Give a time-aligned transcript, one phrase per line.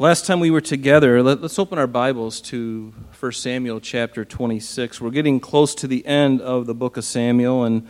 [0.00, 4.98] Last time we were together, let, us open our Bibles to 1 Samuel chapter 26.
[4.98, 7.86] We're getting close to the end of the book of Samuel, and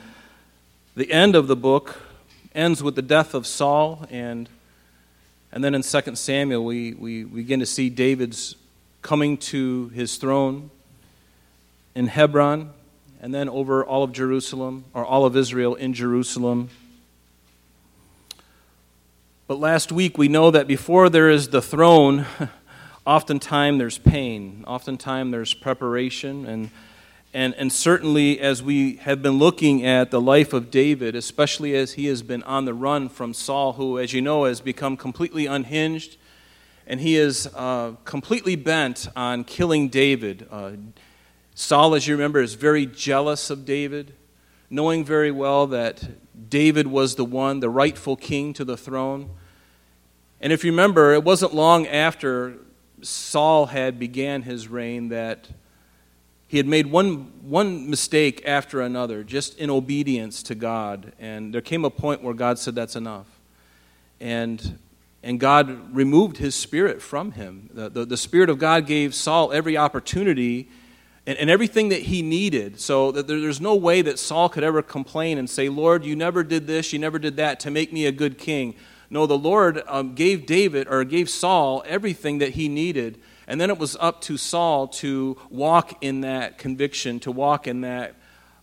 [0.97, 2.01] the end of the book
[2.53, 4.49] ends with the death of Saul, and,
[5.53, 8.57] and then in 2 Samuel, we, we begin to see David's
[9.03, 10.73] coming to his throne
[11.95, 12.73] in Hebron,
[13.23, 16.71] and then over all of Jerusalem, or all of Israel in Jerusalem.
[19.51, 22.25] But last week we know that before there is the throne,
[23.05, 26.71] oftentimes there's pain, oftentimes there's preparation, and,
[27.35, 31.95] and, and certainly as we have been looking at the life of David, especially as
[31.95, 35.47] he has been on the run from Saul, who, as you know, has become completely
[35.47, 36.17] unhinged,
[36.87, 40.47] and he is uh, completely bent on killing David.
[40.49, 40.75] Uh,
[41.57, 44.15] Saul, as you remember, is very jealous of David,
[44.71, 46.09] knowing very well that
[46.49, 49.31] David was the one, the rightful king to the throne.
[50.41, 52.55] And if you remember, it wasn't long after
[53.03, 55.49] Saul had began his reign that
[56.47, 61.13] he had made one, one mistake after another, just in obedience to God.
[61.21, 63.27] And there came a point where God said, That's enough.
[64.21, 64.79] And,
[65.23, 67.71] and God removed his spirit from him.
[67.73, 70.69] The, the, the Spirit of God gave Saul every opportunity
[71.27, 72.81] and, and everything that he needed.
[72.81, 76.17] So that there, there's no way that Saul could ever complain and say, Lord, you
[76.17, 78.75] never did this, you never did that to make me a good king.
[79.11, 83.21] No, the Lord um, gave David or gave Saul everything that he needed.
[83.49, 87.81] And then it was up to Saul to walk in that conviction, to walk in
[87.81, 88.15] that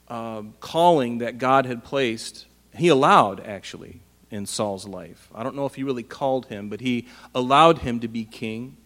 [0.08, 2.46] uh, calling that God had placed.
[2.74, 4.00] He allowed, actually,
[4.32, 5.30] in Saul's life.
[5.36, 8.78] I don't know if he really called him, but he allowed him to be king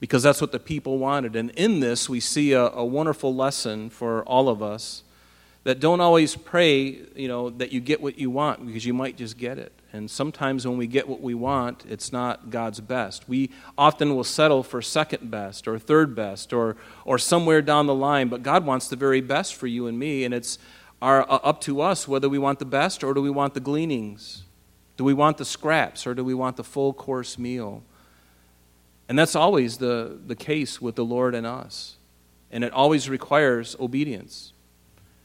[0.00, 1.36] because that's what the people wanted.
[1.36, 5.04] And in this, we see a, a wonderful lesson for all of us
[5.68, 9.18] that don't always pray, you know, that you get what you want because you might
[9.18, 9.70] just get it.
[9.92, 13.28] And sometimes when we get what we want, it's not God's best.
[13.28, 17.94] We often will settle for second best or third best or, or somewhere down the
[17.94, 20.58] line, but God wants the very best for you and me, and it's
[21.02, 23.60] our, uh, up to us whether we want the best or do we want the
[23.60, 24.44] gleanings.
[24.96, 27.82] Do we want the scraps or do we want the full course meal?
[29.06, 31.96] And that's always the, the case with the Lord and us.
[32.50, 34.54] And it always requires obedience.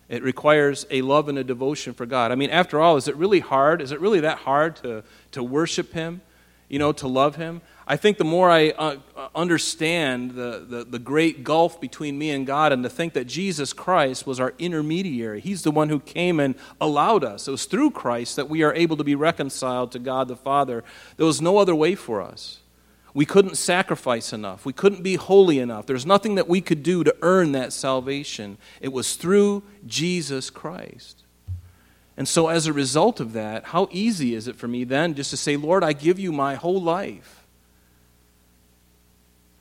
[0.09, 2.31] It requires a love and a devotion for God.
[2.31, 3.81] I mean, after all, is it really hard?
[3.81, 6.21] Is it really that hard to, to worship Him,
[6.67, 7.61] you know, to love Him?
[7.85, 8.97] I think the more I uh,
[9.35, 13.73] understand the, the, the great gulf between me and God and to think that Jesus
[13.73, 17.47] Christ was our intermediary, He's the one who came and allowed us.
[17.47, 20.83] It was through Christ that we are able to be reconciled to God the Father.
[21.17, 22.59] There was no other way for us.
[23.13, 24.65] We couldn't sacrifice enough.
[24.65, 25.85] We couldn't be holy enough.
[25.85, 28.57] There's nothing that we could do to earn that salvation.
[28.81, 31.23] It was through Jesus Christ.
[32.17, 35.29] And so, as a result of that, how easy is it for me then just
[35.31, 37.43] to say, Lord, I give you my whole life?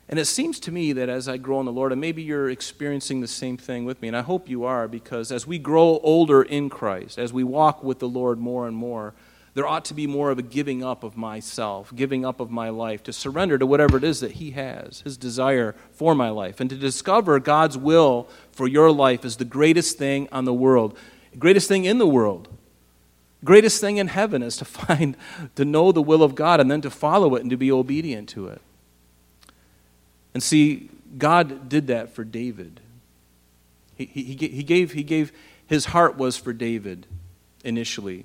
[0.08, 2.50] And it seems to me that as I grow in the Lord, and maybe you're
[2.50, 6.00] experiencing the same thing with me, and I hope you are, because as we grow
[6.02, 9.14] older in Christ, as we walk with the Lord more and more,
[9.54, 12.70] there ought to be more of a giving up of myself, giving up of my
[12.70, 16.58] life, to surrender to whatever it is that He has, His desire for my life.
[16.58, 20.96] And to discover God's will for your life is the greatest thing on the world,
[21.38, 22.48] greatest thing in the world.
[23.44, 25.16] Greatest thing in heaven is to find,
[25.56, 28.28] to know the will of God and then to follow it and to be obedient
[28.30, 28.60] to it.
[30.32, 30.88] And see,
[31.19, 32.80] God did that for David.
[33.96, 35.32] He, he, he, gave, he gave,
[35.66, 37.06] his heart was for David
[37.64, 38.24] initially.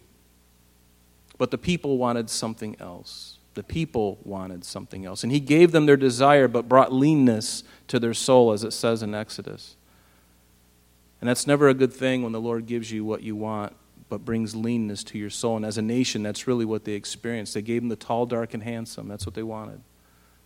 [1.37, 3.37] But the people wanted something else.
[3.53, 5.23] The people wanted something else.
[5.23, 9.01] And he gave them their desire, but brought leanness to their soul, as it says
[9.01, 9.75] in Exodus.
[11.19, 13.73] And that's never a good thing when the Lord gives you what you want,
[14.09, 15.57] but brings leanness to your soul.
[15.57, 17.53] And as a nation, that's really what they experienced.
[17.53, 19.07] They gave him the tall, dark, and handsome.
[19.07, 19.81] That's what they wanted.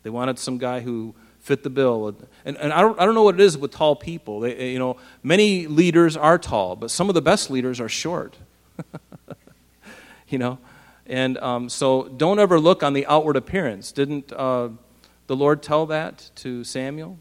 [0.04, 2.16] They wanted some guy who fit the bill.
[2.46, 4.40] And, and I, don't, I don't know what it is with tall people.
[4.40, 8.38] They, you know, many leaders are tall, but some of the best leaders are short.
[10.30, 10.60] you know,
[11.06, 13.92] and um, so don't ever look on the outward appearance.
[13.92, 14.70] Didn't uh,
[15.28, 17.18] the Lord tell that to Samuel?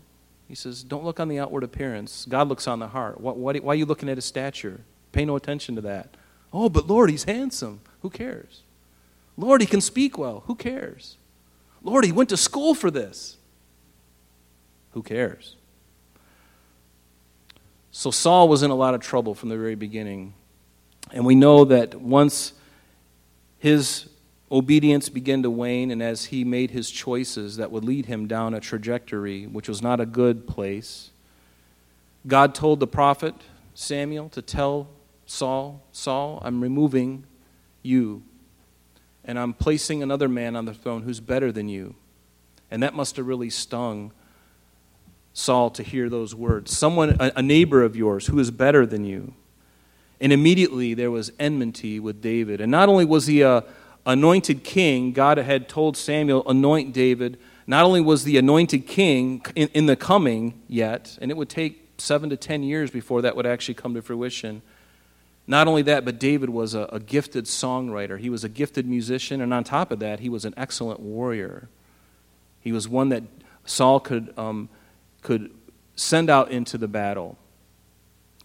[0.48, 2.26] He says, Don't look on the outward appearance.
[2.28, 3.20] God looks on the heart.
[3.20, 4.80] What, what, why are you looking at his stature?
[5.12, 6.16] Pay no attention to that.
[6.52, 7.80] Oh, but Lord, he's handsome.
[8.02, 8.62] Who cares?
[9.36, 10.42] Lord, he can speak well.
[10.46, 11.16] Who cares?
[11.82, 13.36] Lord, he went to school for this.
[14.92, 15.56] Who cares?
[17.92, 20.34] So Saul was in a lot of trouble from the very beginning.
[21.12, 22.52] And we know that once
[23.60, 24.08] his
[24.50, 28.54] obedience began to wane, and as he made his choices that would lead him down
[28.54, 31.10] a trajectory which was not a good place,
[32.26, 33.34] God told the prophet
[33.74, 34.88] Samuel to tell
[35.26, 37.24] Saul, Saul, I'm removing
[37.82, 38.22] you,
[39.24, 41.94] and I'm placing another man on the throne who's better than you.
[42.70, 44.12] And that must have really stung
[45.34, 46.76] Saul to hear those words.
[46.76, 49.34] Someone, a, neighbor of yours, who is better than you.
[50.20, 52.60] And immediately there was enmity with David.
[52.60, 53.64] And not only was he a
[54.06, 57.38] anointed king, God had told Samuel, anoint David.
[57.66, 61.88] Not only was the anointed king in, in the coming yet, and it would take
[61.98, 64.62] seven to ten years before that would actually come to fruition.
[65.46, 68.18] Not only that, but David was a, a gifted songwriter.
[68.18, 71.68] He was a gifted musician, and on top of that, he was an excellent warrior.
[72.60, 73.24] He was one that
[73.64, 74.68] Saul could, um,
[75.22, 75.50] could
[75.96, 77.36] send out into the battle.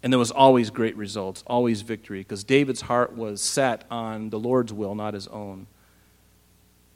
[0.06, 4.38] And there was always great results, always victory, because David's heart was set on the
[4.38, 5.66] Lord's will, not his own.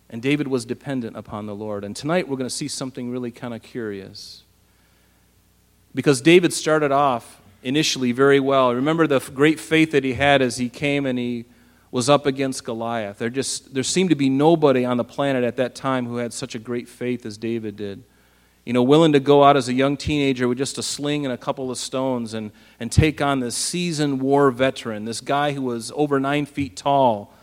[0.09, 1.83] And David was dependent upon the Lord.
[1.83, 4.45] And tonight we're going to see something really kind of curious.
[5.93, 8.73] Because David started off initially very well.
[8.73, 11.47] Remember the great faith that he had as he came and he
[11.91, 13.19] was up against Goliath.
[13.19, 16.33] There just there seemed to be nobody on the planet at that time who had
[16.33, 18.05] such a great faith as David did.
[18.71, 21.35] You know, willing to go out as a young teenager with just a sling and
[21.35, 25.63] a couple of stones and, and take on this seasoned war veteran, this guy who
[25.63, 27.35] was over nine feet tall,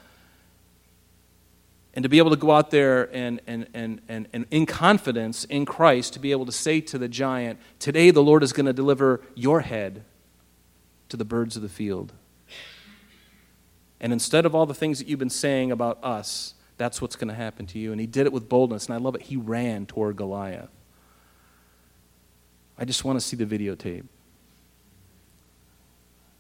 [1.93, 5.43] and to be able to go out there and, and, and, and, and in confidence
[5.43, 8.67] in Christ, to be able to say to the giant, Today the Lord is going
[8.67, 10.05] to deliver your head
[11.09, 12.13] to the birds of the field.
[13.99, 17.27] And instead of all the things that you've been saying about us, that's what's going
[17.27, 17.91] to happen to you.
[17.91, 19.23] And he did it with boldness, and I love it.
[19.23, 20.69] He ran toward Goliath.
[22.77, 24.05] I just want to see the videotape.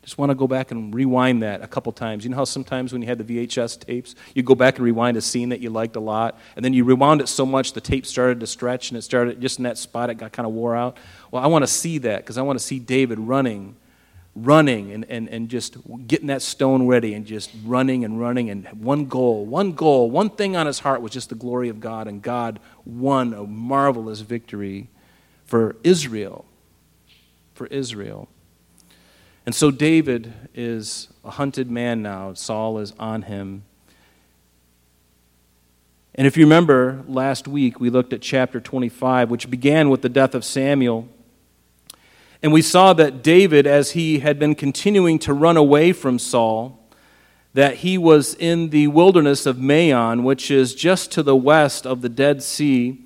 [0.07, 2.23] Just want to go back and rewind that a couple times.
[2.23, 5.17] You know how sometimes when you had the VHS tapes, you go back and rewind
[5.17, 7.81] a scene that you liked a lot, and then you rewound it so much the
[7.81, 10.53] tape started to stretch and it started just in that spot, it got kind of
[10.53, 10.95] wore out.
[11.29, 13.75] Well, I want to see that because I want to see David running,
[14.33, 15.75] running, and, and, and just
[16.07, 18.49] getting that stone ready and just running and running.
[18.49, 21.81] And one goal, one goal, one thing on his heart was just the glory of
[21.81, 24.87] God, and God won a marvelous victory
[25.47, 26.45] for Israel.
[27.55, 28.27] For Israel.
[29.45, 32.33] And so David is a hunted man now.
[32.33, 33.63] Saul is on him.
[36.13, 40.09] And if you remember, last week we looked at chapter 25, which began with the
[40.09, 41.07] death of Samuel.
[42.43, 46.79] And we saw that David, as he had been continuing to run away from Saul,
[47.53, 52.01] that he was in the wilderness of Maon, which is just to the west of
[52.01, 53.05] the Dead Sea.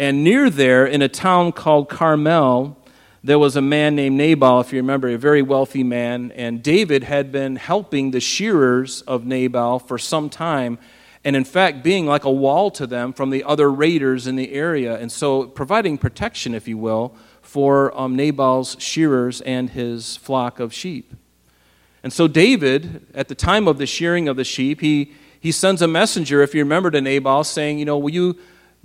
[0.00, 2.74] And near there, in a town called Carmel,
[3.22, 7.04] there was a man named Nabal, if you remember, a very wealthy man, and David
[7.04, 10.78] had been helping the shearers of Nabal for some time,
[11.22, 14.54] and in fact, being like a wall to them from the other raiders in the
[14.54, 20.60] area, and so providing protection, if you will, for um, Nabal's shearers and his flock
[20.60, 21.12] of sheep.
[22.02, 25.82] And so, David, at the time of the shearing of the sheep, he, he sends
[25.82, 28.38] a messenger, if you remember, to Nabal saying, You know, will you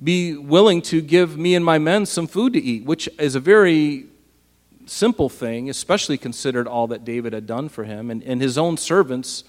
[0.03, 2.85] be willing to give me and my men some food to eat?
[2.85, 4.05] Which is a very
[4.85, 8.11] simple thing, especially considered all that David had done for him.
[8.11, 9.43] And, and his own servants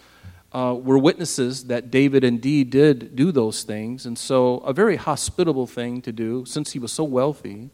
[0.52, 4.06] uh, were witnesses that David indeed did do those things.
[4.06, 7.70] And so, a very hospitable thing to do, since he was so wealthy,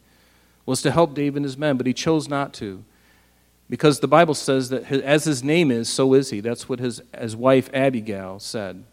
[0.65, 2.83] was to help David and his men, but he chose not to.
[3.69, 6.41] Because the Bible says that as his name is, so is he.
[6.41, 8.83] That's what his, his wife Abigail said.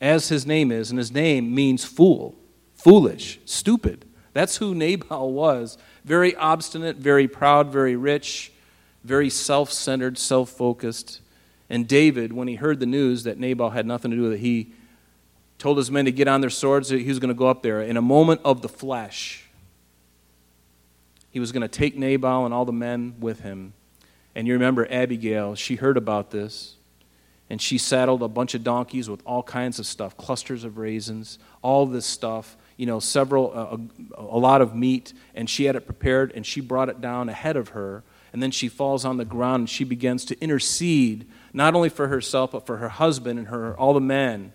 [0.00, 2.34] As his name is, and his name means fool,
[2.78, 4.06] foolish, stupid.
[4.32, 8.52] That's who Nabal was very obstinate, very proud, very rich,
[9.04, 11.20] very self centered, self focused.
[11.68, 14.38] And David, when he heard the news that Nabal had nothing to do with it,
[14.38, 14.72] he
[15.58, 16.88] told his men to get on their swords.
[16.88, 17.82] He was going to go up there.
[17.82, 19.48] In a moment of the flesh,
[21.30, 23.74] he was going to take Nabal and all the men with him.
[24.34, 26.76] And you remember Abigail, she heard about this.
[27.50, 31.38] And she saddled a bunch of donkeys with all kinds of stuff clusters of raisins,
[31.62, 33.76] all this stuff you know, several, uh,
[34.16, 37.28] a, a lot of meat, and she had it prepared, and she brought it down
[37.28, 38.02] ahead of her.
[38.32, 42.08] And then she falls on the ground and she begins to intercede, not only for
[42.08, 44.52] herself, but for her husband and her, all the men.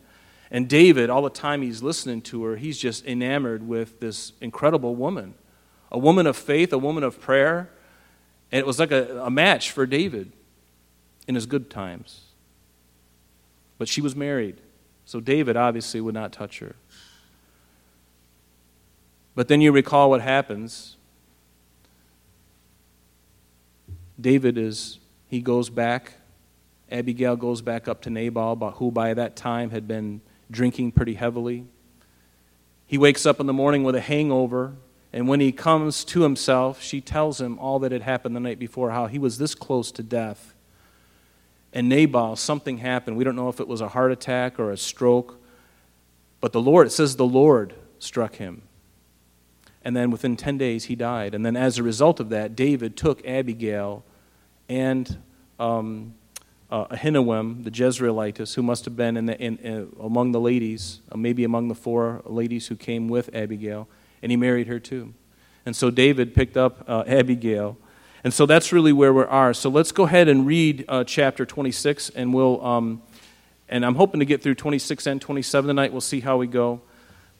[0.51, 4.96] And David, all the time he's listening to her, he's just enamored with this incredible
[4.96, 5.34] woman.
[5.92, 7.72] A woman of faith, a woman of prayer.
[8.51, 10.32] And it was like a, a match for David
[11.27, 12.22] in his good times.
[13.80, 14.62] But she was married,
[15.03, 16.75] so David obviously would not touch her.
[19.36, 20.98] But then you recall what happens.
[24.20, 26.13] David is, he goes back.
[26.92, 30.22] Abigail goes back up to Nabal, who by that time had been
[30.52, 31.66] drinking pretty heavily.
[32.86, 34.74] He wakes up in the morning with a hangover,
[35.12, 38.60] and when he comes to himself, she tells him all that had happened the night
[38.60, 40.54] before, how he was this close to death.
[41.74, 43.18] And Nabal, something happened.
[43.18, 45.40] We don't know if it was a heart attack or a stroke,
[46.40, 48.62] but the Lord, it says the Lord struck him.
[49.86, 51.36] And then within 10 days, he died.
[51.36, 54.04] And then as a result of that, David took Abigail
[54.70, 55.18] and
[55.60, 56.13] um,
[56.72, 61.02] uh, Ahinoam, the Jezreelitess, who must have been in the, in, in, among the ladies,
[61.12, 63.88] uh, maybe among the four ladies who came with Abigail,
[64.22, 65.13] and he married her too.
[65.66, 67.78] And so David picked up uh, Abigail.
[68.24, 69.54] And so that's really where we are.
[69.54, 73.04] So let's go ahead and read uh, chapter 26, and we'll, um,
[73.70, 75.92] and I'm hoping to get through 26 and 27 tonight.
[75.92, 76.82] We'll see how we go.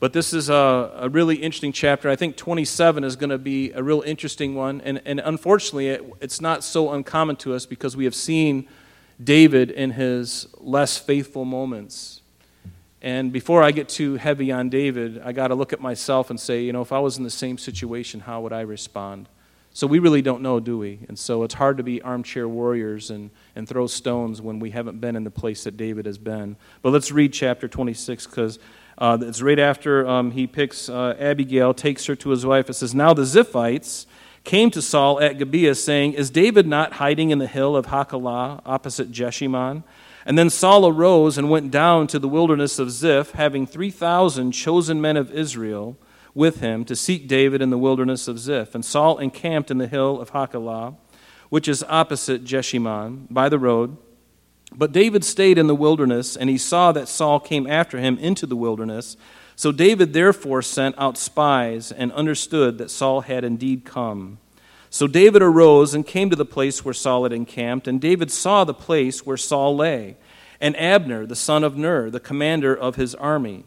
[0.03, 2.10] But this is a, a really interesting chapter.
[2.10, 4.81] I think 27 is going to be a real interesting one.
[4.81, 8.67] And, and unfortunately, it, it's not so uncommon to us because we have seen
[9.24, 12.19] David in his less faithful moments.
[13.01, 16.38] And before I get too heavy on David, I got to look at myself and
[16.38, 19.29] say, you know, if I was in the same situation, how would I respond?
[19.72, 21.00] So we really don't know, do we?
[21.07, 25.00] And so it's hard to be armchair warriors and, and throw stones when we haven't
[25.00, 26.57] been in the place that David has been.
[26.81, 28.60] But let's read chapter 26 because
[28.97, 32.69] uh, it's right after um, he picks uh, Abigail, takes her to his wife.
[32.69, 34.05] It says, Now the Ziphites
[34.43, 38.62] came to Saul at Gibeah, saying, Is David not hiding in the hill of Hachilah
[38.65, 39.83] opposite Jeshimon?
[40.25, 45.01] And then Saul arose and went down to the wilderness of Ziph, having 3,000 chosen
[45.01, 45.97] men of Israel
[46.33, 48.73] with him to seek David in the wilderness of Ziph.
[48.73, 50.95] And Saul encamped in the hill of Hachilah,
[51.50, 53.97] which is opposite Jeshimon, by the road.
[54.75, 58.45] But David stayed in the wilderness, and he saw that Saul came after him into
[58.45, 59.17] the wilderness.
[59.55, 64.39] So David therefore sent out spies and understood that Saul had indeed come.
[64.89, 68.63] So David arose and came to the place where Saul had encamped, and David saw
[68.63, 70.17] the place where Saul lay,
[70.59, 73.65] and Abner, the son of Ner, the commander of his army.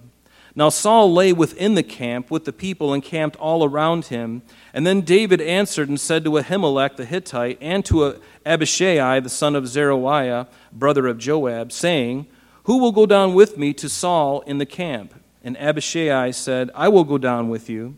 [0.59, 4.41] Now Saul lay within the camp with the people encamped all around him.
[4.73, 9.55] And then David answered and said to Ahimelech the Hittite and to Abishai the son
[9.55, 12.27] of Zeruiah, brother of Joab, saying,
[12.65, 15.15] Who will go down with me to Saul in the camp?
[15.45, 17.97] And Abishai said, I will go down with you.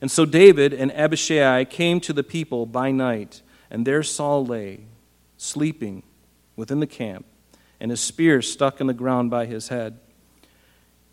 [0.00, 3.40] And so David and Abishai came to the people by night,
[3.70, 4.86] and there Saul lay,
[5.36, 6.02] sleeping
[6.56, 7.24] within the camp,
[7.78, 9.98] and his spear stuck in the ground by his head.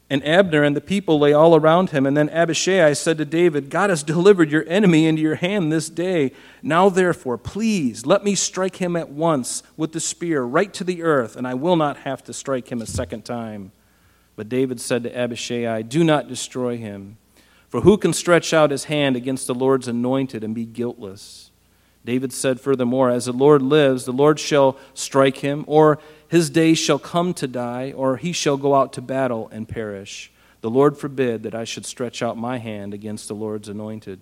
[0.10, 2.06] And Abner and the people lay all around him.
[2.06, 5.90] And then Abishai said to David, God has delivered your enemy into your hand this
[5.90, 6.32] day.
[6.62, 11.04] Now, therefore, please let me strike him at once with the spear right to the
[11.04, 13.72] earth, and I will not have to strike him a second time.
[14.38, 17.18] But David said to Abishai, Do not destroy him.
[17.68, 21.52] For who can stretch out his hand against the Lord's anointed and be guiltless?
[22.06, 26.78] David said furthermore, As the Lord lives, the Lord shall strike him, or his days
[26.78, 30.32] shall come to die, or he shall go out to battle and perish.
[30.62, 34.22] The Lord forbid that I should stretch out my hand against the Lord's anointed.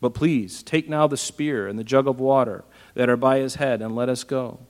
[0.00, 3.56] But please, take now the spear and the jug of water that are by his
[3.56, 4.60] head, and let us go.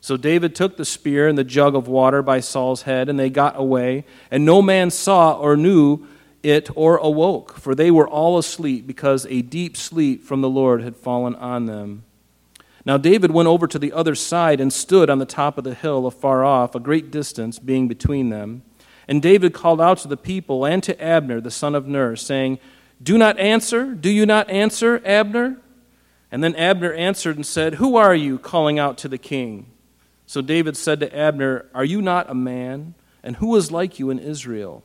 [0.00, 3.30] So David took the spear and the jug of water by Saul's head, and they
[3.30, 6.06] got away, and no man saw or knew
[6.42, 10.82] it or awoke, for they were all asleep, because a deep sleep from the Lord
[10.82, 12.04] had fallen on them.
[12.86, 15.74] Now David went over to the other side and stood on the top of the
[15.74, 18.62] hill afar off, a great distance being between them.
[19.08, 22.60] And David called out to the people and to Abner, the son of Ner, saying,
[23.02, 25.56] Do not answer, do you not answer, Abner?
[26.30, 29.66] And then Abner answered and said, Who are you calling out to the king?
[30.26, 32.94] So David said to Abner, Are you not a man?
[33.22, 34.84] And who is like you in Israel?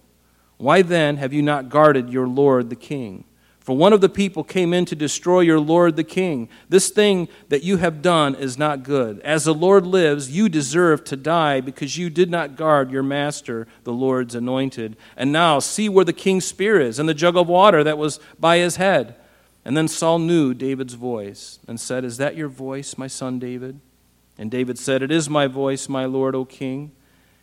[0.57, 3.25] Why then have you not guarded your Lord the king?
[3.61, 6.49] For one of the people came in to destroy your Lord the king.
[6.67, 9.19] This thing that you have done is not good.
[9.19, 13.67] As the Lord lives, you deserve to die because you did not guard your master,
[13.83, 14.97] the Lord's anointed.
[15.15, 18.19] And now see where the king's spear is and the jug of water that was
[18.39, 19.15] by his head.
[19.63, 23.79] And then Saul knew David's voice and said, Is that your voice, my son David?
[24.39, 26.93] And David said, It is my voice, my Lord, O king.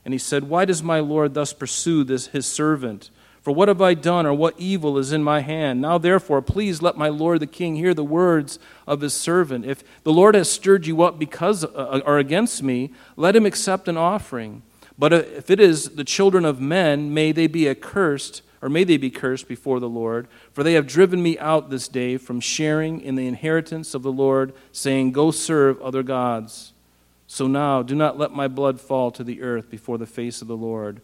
[0.05, 3.11] And he said, Why does my Lord thus pursue this his servant?
[3.49, 5.81] For what have I done, or what evil is in my hand?
[5.81, 9.65] Now, therefore, please let my lord the king hear the words of his servant.
[9.65, 13.89] If the Lord has stirred you up because uh, or against me, let him accept
[13.89, 14.61] an offering.
[14.99, 18.99] But if it is the children of men, may they be accursed, or may they
[18.99, 20.29] be cursed before the Lord.
[20.53, 24.13] For they have driven me out this day from sharing in the inheritance of the
[24.13, 26.75] Lord, saying, Go serve other gods.
[27.27, 30.49] So now, do not let my blood fall to the earth before the face of
[30.49, 31.01] the Lord.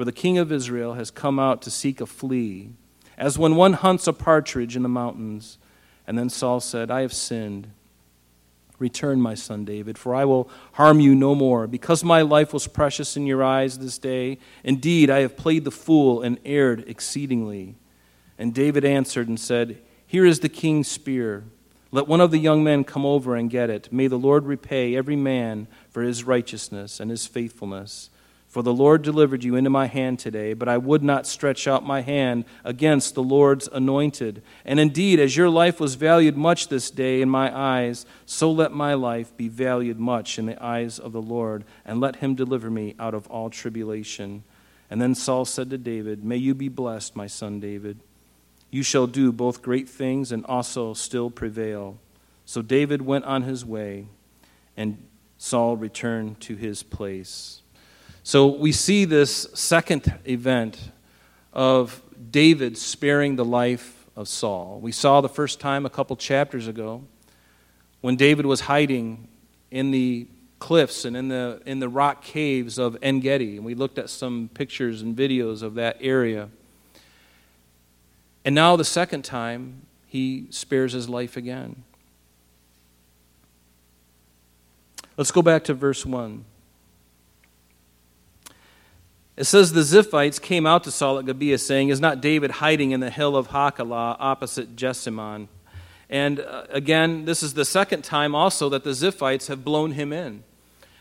[0.00, 2.70] For the king of Israel has come out to seek a flea,
[3.18, 5.58] as when one hunts a partridge in the mountains.
[6.06, 7.70] And then Saul said, I have sinned.
[8.78, 11.66] Return, my son David, for I will harm you no more.
[11.66, 15.70] Because my life was precious in your eyes this day, indeed, I have played the
[15.70, 17.74] fool and erred exceedingly.
[18.38, 21.44] And David answered and said, Here is the king's spear.
[21.90, 23.92] Let one of the young men come over and get it.
[23.92, 28.08] May the Lord repay every man for his righteousness and his faithfulness
[28.50, 31.86] For the Lord delivered you into my hand today, but I would not stretch out
[31.86, 34.42] my hand against the Lord's anointed.
[34.64, 38.72] And indeed, as your life was valued much this day in my eyes, so let
[38.72, 42.72] my life be valued much in the eyes of the Lord, and let him deliver
[42.72, 44.42] me out of all tribulation.
[44.90, 48.00] And then Saul said to David, May you be blessed, my son David.
[48.68, 51.98] You shall do both great things and also still prevail.
[52.46, 54.06] So David went on his way,
[54.76, 55.06] and
[55.38, 57.62] Saul returned to his place.
[58.22, 60.92] So we see this second event
[61.52, 64.78] of David sparing the life of Saul.
[64.80, 67.04] We saw the first time a couple chapters ago
[68.02, 69.28] when David was hiding
[69.70, 70.26] in the
[70.58, 73.56] cliffs and in the, in the rock caves of En Gedi.
[73.56, 76.50] And we looked at some pictures and videos of that area.
[78.44, 81.84] And now, the second time, he spares his life again.
[85.16, 86.44] Let's go back to verse 1.
[89.40, 92.90] It says the Ziphites came out to Saul at Gibeah, saying, Is not David hiding
[92.90, 95.48] in the hill of Hachilah opposite Jeshimon?
[96.10, 100.12] And uh, again, this is the second time also that the Ziphites have blown him
[100.12, 100.44] in.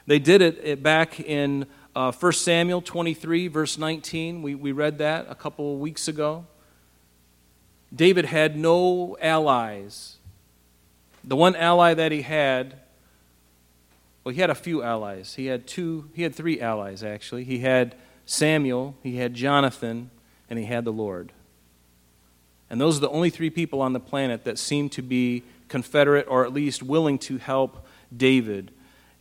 [0.07, 4.41] They did it back in uh, 1 Samuel 23, verse 19.
[4.41, 6.45] We, we read that a couple of weeks ago.
[7.93, 10.15] David had no allies.
[11.25, 12.79] The one ally that he had,
[14.23, 15.33] well, he had a few allies.
[15.33, 17.43] He had two, he had three allies, actually.
[17.43, 17.95] He had
[18.29, 20.11] Samuel, he had Jonathan,
[20.51, 21.31] and he had the Lord.
[22.69, 26.27] And those are the only three people on the planet that seem to be confederate
[26.29, 28.69] or at least willing to help David.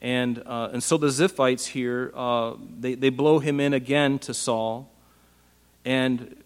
[0.03, 4.35] And, uh, and so the Ziphites here, uh, they, they blow him in again to
[4.35, 4.91] Saul.
[5.87, 6.37] And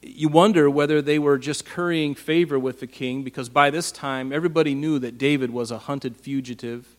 [0.00, 4.32] you wonder whether they were just currying favor with the king because by this time
[4.32, 6.95] everybody knew that David was a hunted fugitive.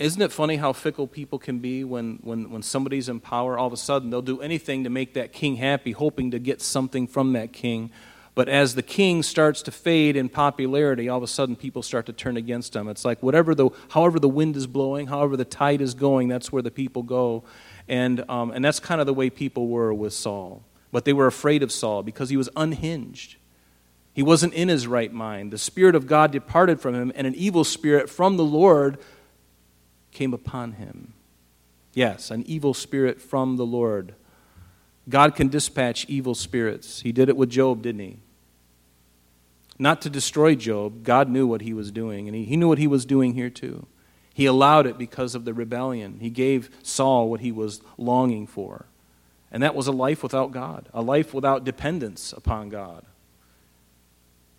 [0.00, 3.58] Isn't it funny how fickle people can be when, when, when somebody's in power?
[3.58, 6.62] All of a sudden, they'll do anything to make that king happy, hoping to get
[6.62, 7.90] something from that king.
[8.34, 12.06] But as the king starts to fade in popularity, all of a sudden people start
[12.06, 12.88] to turn against him.
[12.88, 16.50] It's like whatever the, however the wind is blowing, however the tide is going, that's
[16.50, 17.44] where the people go.
[17.86, 20.62] And, um, and that's kind of the way people were with Saul.
[20.92, 23.36] But they were afraid of Saul because he was unhinged.
[24.14, 25.52] He wasn't in his right mind.
[25.52, 28.96] The Spirit of God departed from him, and an evil spirit from the Lord
[30.12, 31.14] came upon him.
[31.92, 34.14] Yes, an evil spirit from the Lord.
[35.08, 37.00] God can dispatch evil spirits.
[37.00, 38.16] He did it with Job, didn't he?
[39.78, 41.02] Not to destroy Job.
[41.04, 43.50] God knew what he was doing, and he, he knew what he was doing here
[43.50, 43.86] too.
[44.34, 46.18] He allowed it because of the rebellion.
[46.20, 48.86] He gave Saul what he was longing for.
[49.50, 53.04] And that was a life without God, a life without dependence upon God.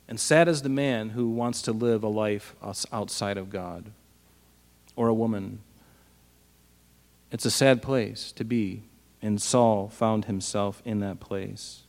[0.09, 2.55] And sad is the man who wants to live a life
[2.91, 3.91] outside of God
[4.95, 5.59] or a woman.
[7.31, 8.83] It's a sad place to be,
[9.21, 11.83] and Saul found himself in that place.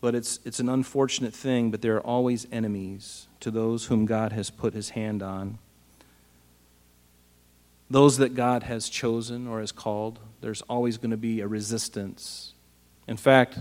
[0.00, 4.32] But it's, it's an unfortunate thing, but there are always enemies to those whom God
[4.32, 5.58] has put his hand on.
[7.88, 12.52] Those that God has chosen or has called, there's always going to be a resistance.
[13.08, 13.58] In fact,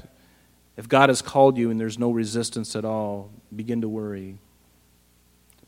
[0.75, 4.37] if God has called you and there's no resistance at all, begin to worry.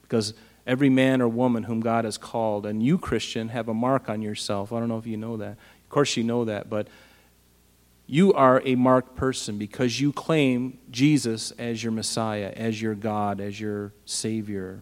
[0.01, 0.33] Because
[0.67, 2.65] every man or woman whom God has called.
[2.65, 4.71] And you, Christian, have a mark on yourself.
[4.73, 5.51] I don't know if you know that.
[5.51, 6.87] Of course, you know that, but
[8.07, 13.39] you are a marked person because you claim Jesus as your Messiah, as your God,
[13.39, 14.81] as your Savior.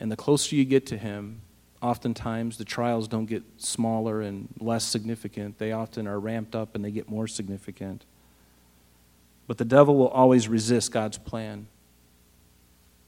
[0.00, 1.42] And the closer you get to Him,
[1.80, 5.58] oftentimes the trials don't get smaller and less significant.
[5.58, 8.04] They often are ramped up and they get more significant.
[9.46, 11.66] But the devil will always resist God's plan.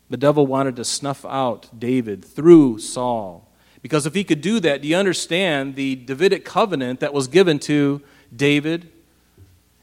[0.08, 3.48] The devil wanted to snuff out David through Saul.
[3.82, 7.58] Because if he could do that, do you understand the Davidic covenant that was given
[7.60, 8.02] to
[8.34, 8.90] David?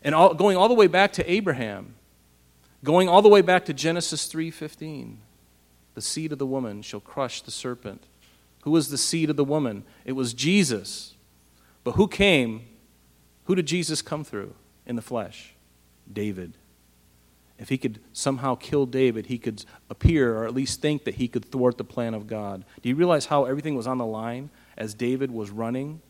[0.04, 1.96] And all, going all the way back to Abraham,
[2.84, 5.20] going all the way back to Genesis 3:15.
[5.94, 8.04] The seed of the woman shall crush the serpent.
[8.64, 9.84] Who was the seed of the woman?
[10.06, 11.14] It was Jesus.
[11.84, 12.64] But who came?
[13.46, 14.56] Who did Jesus come through
[14.86, 15.54] in the flesh?
[16.12, 16.58] David.
[17.60, 21.28] If he could somehow kill David, he could appear or at least think that he
[21.28, 22.66] could thwart the plan of God.
[22.82, 26.02] Do you realize how everything was on the line as David was running?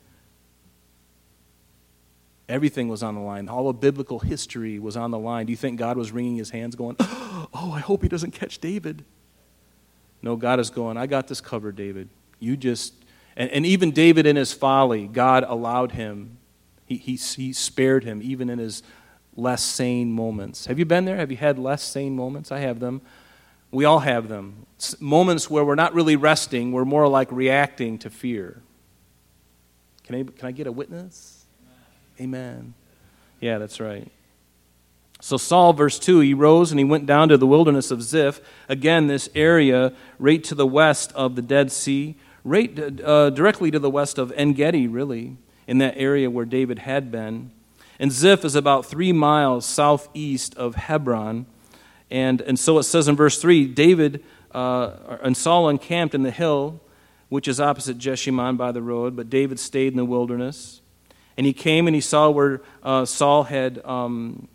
[2.48, 3.50] Everything was on the line.
[3.50, 5.46] All of biblical history was on the line.
[5.46, 8.60] Do you think God was wringing his hands, going, Oh, I hope he doesn't catch
[8.60, 9.04] David?
[10.22, 12.10] No, God is going, I got this covered, David.
[12.40, 12.94] You just.
[13.36, 16.38] And, and even David in his folly, God allowed him,
[16.86, 18.84] he, he, he spared him, even in his
[19.36, 20.66] less sane moments.
[20.68, 21.18] Have you been there?
[21.18, 22.52] Have you had less sane moments?
[22.52, 23.02] I have them.
[23.72, 24.68] We all have them.
[24.76, 28.62] It's moments where we're not really resting, we're more like reacting to fear.
[30.04, 31.46] Can I, can I get a witness?
[32.20, 32.74] Amen.
[33.40, 34.12] Yeah, that's right.
[35.22, 38.42] So, Saul, verse 2, he rose and he went down to the wilderness of Ziph.
[38.68, 43.80] Again, this area right to the west of the Dead Sea, right uh, directly to
[43.80, 47.52] the west of En Gedi, really, in that area where David had been.
[48.04, 51.46] And Ziph is about three miles southeast of Hebron.
[52.12, 56.30] And, and so it says in verse 3 David uh, and Saul encamped in the
[56.30, 56.82] hill,
[57.30, 60.82] which is opposite Jeshimon by the road, but David stayed in the wilderness.
[61.38, 63.80] And he came and he saw where uh, Saul had.
[63.86, 64.50] Um,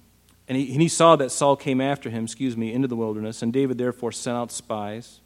[0.46, 3.40] and he, and he saw that Saul came after him, excuse me, into the wilderness,
[3.40, 5.20] and David therefore sent out spies.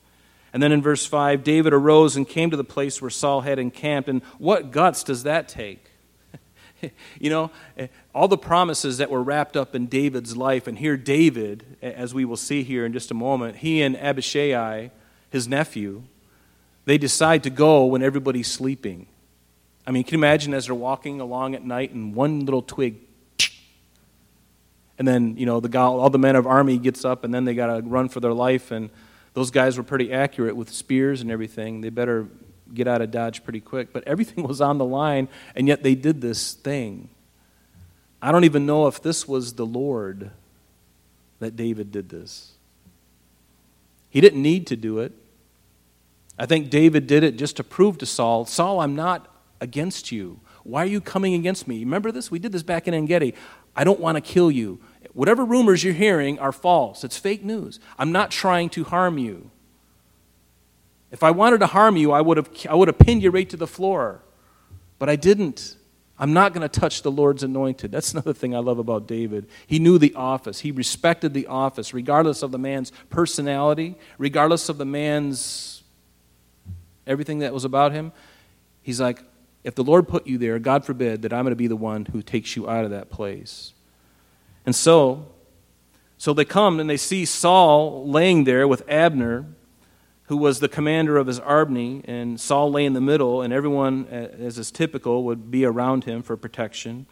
[0.53, 3.59] And then in verse 5, David arose and came to the place where Saul had
[3.59, 4.09] encamped.
[4.09, 5.89] And what guts does that take?
[7.19, 7.51] you know,
[8.15, 10.67] all the promises that were wrapped up in David's life.
[10.67, 14.91] And here, David, as we will see here in just a moment, he and Abishai,
[15.31, 16.03] his nephew,
[16.85, 19.07] they decide to go when everybody's sleeping.
[19.87, 22.97] I mean, can you imagine as they're walking along at night and one little twig
[25.03, 27.55] and then, you know, the all the men of army gets up and then they
[27.55, 28.71] got to run for their life.
[28.71, 28.91] And
[29.35, 31.81] those guys were pretty accurate with spears and everything.
[31.81, 32.29] They better
[32.73, 33.93] get out of Dodge pretty quick.
[33.93, 37.09] But everything was on the line, and yet they did this thing.
[38.23, 40.31] I don't even know if this was the Lord
[41.41, 42.53] that David did this.
[44.09, 45.13] He didn't need to do it.
[46.39, 49.29] I think David did it just to prove to Saul Saul, I'm not
[49.61, 50.41] against you.
[50.63, 51.81] Why are you coming against me?
[51.81, 52.31] Remember this?
[52.31, 53.35] We did this back in En Gedi.
[53.75, 54.81] I don't want to kill you.
[55.15, 57.05] Whatever rumors you're hearing are false.
[57.05, 57.81] It's fake news.
[57.99, 59.51] I'm not trying to harm you.
[61.11, 63.49] If I wanted to harm you, I would have, I would have pinned you right
[63.51, 64.23] to the floor.
[64.99, 65.77] But I didn't.
[66.23, 67.91] I'm not going to touch the Lord's anointed.
[67.91, 69.49] That's another thing I love about David.
[69.67, 74.79] He knew the office, he respected the office, regardless of the man's personality, regardless of
[74.79, 75.83] the man's
[77.09, 78.13] everything that was about him.
[78.83, 79.21] He's like,
[79.65, 82.05] if the Lord put you there, God forbid that I'm going to be the one
[82.05, 83.73] who takes you out of that place.
[84.65, 85.27] And so,
[86.19, 89.47] so they come and they see Saul laying there with Abner,
[90.33, 94.07] who was the commander of his army, and Saul lay in the middle, and everyone,
[94.07, 97.05] as is typical, would be around him for protection.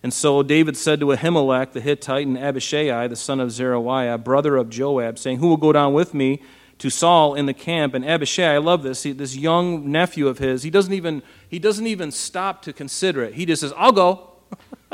[0.00, 4.56] And so David said to Ahimelech the Hittite and Abishai, the son of Zeruiah, brother
[4.56, 6.40] of Joab, saying, Who will go down with me
[6.78, 7.94] to Saul in the camp?
[7.94, 11.88] And Abishai, I love this, this young nephew of his, he doesn't even, he doesn't
[11.88, 13.34] even stop to consider it.
[13.34, 14.34] He just says, I'll go.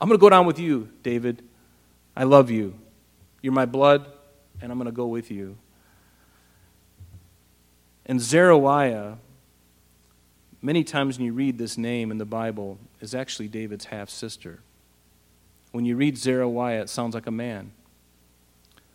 [0.00, 1.42] I'm going to go down with you, David.
[2.16, 2.78] I love you.
[3.42, 4.10] You're my blood,
[4.62, 5.58] and I'm going to go with you.
[8.08, 9.18] And Zeruiah,
[10.62, 14.60] many times when you read this name in the Bible, is actually David's half sister.
[15.72, 17.72] When you read Zeruiah, it sounds like a man.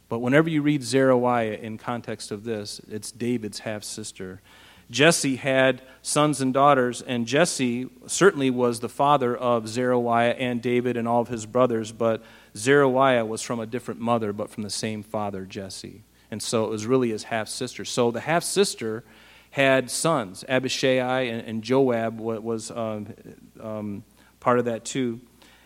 [0.10, 4.42] But whenever you read Zeruiah in context of this, it's David's half sister.
[4.90, 10.98] Jesse had sons and daughters, and Jesse certainly was the father of Zeruiah and David
[10.98, 12.22] and all of his brothers, but
[12.56, 16.04] Zeruiah was from a different mother, but from the same father, Jesse.
[16.34, 17.86] And so it was really his half sister.
[17.86, 19.04] So the half sister
[19.52, 20.44] had sons.
[20.50, 23.14] Abishai and, and Joab was um,
[23.62, 24.04] um,
[24.40, 25.22] part of that too.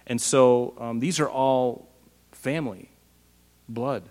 [0.08, 1.88] And so um, these are all
[2.34, 2.91] family,
[3.69, 4.10] blood.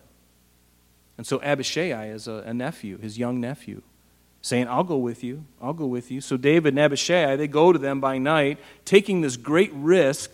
[1.19, 3.83] And so Abishai is a, a nephew, his young nephew
[4.40, 5.45] saying, I'll go with you.
[5.61, 6.23] I'll go with you.
[6.23, 10.33] So David and Abishai, they go to them by night, taking this great risk.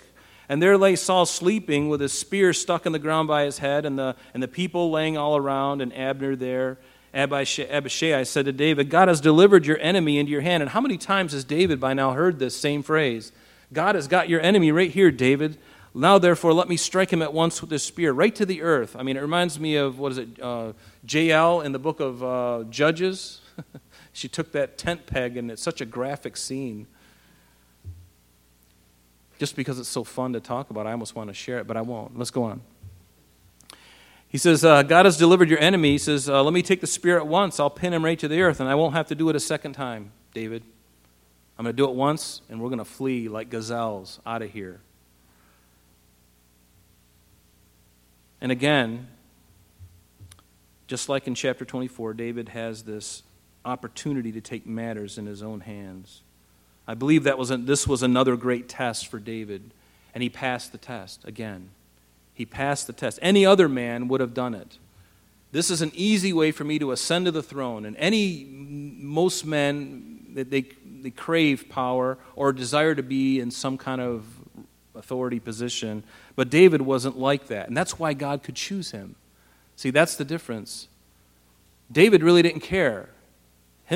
[0.53, 3.87] And there lay Saul sleeping with his spear stuck in the ground by his head,
[3.87, 6.77] and the, and the people laying all around, and Abner there.
[7.15, 10.63] Abishai said to David, God has delivered your enemy into your hand.
[10.63, 13.33] And how many times has David by now heard this same phrase?
[13.73, 15.57] God has got your enemy right here, David.
[15.95, 18.95] Now, therefore, let me strike him at once with this spear, right to the earth.
[18.95, 20.75] I mean, it reminds me of, what is it, uh,
[21.09, 23.41] Jael in the book of uh, Judges.
[24.13, 26.89] she took that tent peg, and it's such a graphic scene.
[29.43, 31.77] Just because it's so fun to talk about, I almost want to share it, but
[31.77, 32.17] I won't.
[32.17, 32.61] Let's go on.
[34.29, 35.91] He says, uh, God has delivered your enemy.
[35.91, 37.59] He says, uh, Let me take the spear at once.
[37.59, 39.41] I'll pin him right to the earth, and I won't have to do it a
[39.41, 40.63] second time, David.
[41.59, 44.51] I'm going to do it once, and we're going to flee like gazelles out of
[44.53, 44.79] here.
[48.41, 49.09] And again,
[50.87, 53.25] just like in chapter 24, David has this
[53.65, 56.23] opportunity to take matters in his own hands.
[56.87, 59.71] I believe that was this was another great test for David,
[60.15, 61.71] and he passed the test again.
[62.35, 63.19] He passed the test.
[63.23, 64.79] Any other man would have done it.
[65.53, 67.85] This is an easy way for me to ascend to the throne.
[67.85, 70.65] And any, most men, they,
[71.03, 74.25] they crave power or desire to be in some kind of
[74.95, 76.05] authority position.
[76.37, 77.69] But David wasn't like that.
[77.69, 79.15] And that's why God could choose him.
[79.77, 80.89] See, that's the difference.
[81.91, 83.11] David really didn't care.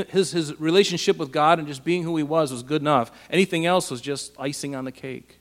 [0.05, 3.11] His, his relationship with God and just being who he was was good enough.
[3.31, 5.41] Anything else was just icing on the cake.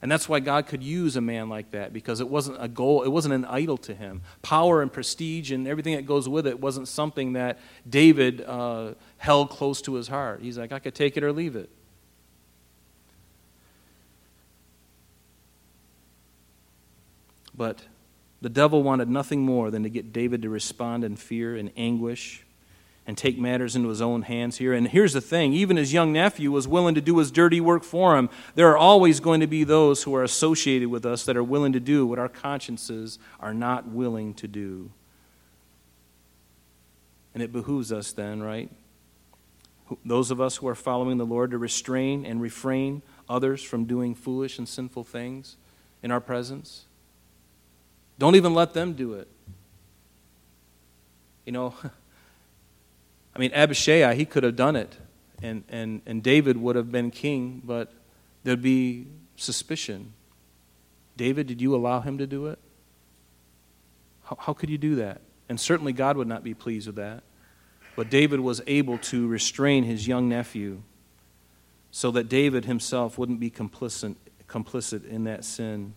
[0.00, 3.02] And that's why God could use a man like that because it wasn't a goal,
[3.02, 4.22] it wasn't an idol to him.
[4.42, 9.50] Power and prestige and everything that goes with it wasn't something that David uh, held
[9.50, 10.40] close to his heart.
[10.40, 11.68] He's like, I could take it or leave it.
[17.54, 17.82] But
[18.40, 22.44] the devil wanted nothing more than to get David to respond in fear and anguish
[23.06, 24.72] and take matters into his own hands here.
[24.72, 27.84] And here's the thing even his young nephew was willing to do his dirty work
[27.84, 28.30] for him.
[28.54, 31.72] There are always going to be those who are associated with us that are willing
[31.72, 34.90] to do what our consciences are not willing to do.
[37.34, 38.70] And it behooves us then, right?
[40.04, 44.14] Those of us who are following the Lord to restrain and refrain others from doing
[44.14, 45.56] foolish and sinful things
[46.02, 46.86] in our presence.
[48.18, 49.28] Don't even let them do it.
[51.44, 51.74] You know,
[53.34, 54.96] I mean, Abishai, he could have done it,
[55.42, 57.92] and, and, and David would have been king, but
[58.44, 60.12] there'd be suspicion.
[61.16, 62.58] David, did you allow him to do it?
[64.24, 65.20] How, how could you do that?
[65.48, 67.22] And certainly God would not be pleased with that.
[67.96, 70.82] But David was able to restrain his young nephew
[71.90, 74.16] so that David himself wouldn't be complicit,
[74.48, 75.94] complicit in that sin.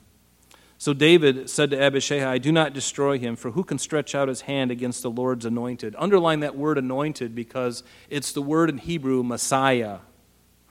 [0.78, 4.28] So David said to Abishai, "I Do not destroy him, for who can stretch out
[4.28, 5.96] his hand against the Lord's anointed?
[5.98, 10.00] Underline that word anointed because it's the word in Hebrew, Messiah.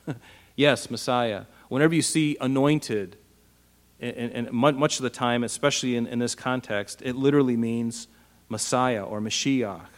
[0.56, 1.46] yes, Messiah.
[1.68, 3.16] Whenever you see anointed,
[3.98, 8.06] and, much of the time, especially in this context, it literally means
[8.48, 9.88] Messiah or Mashiach.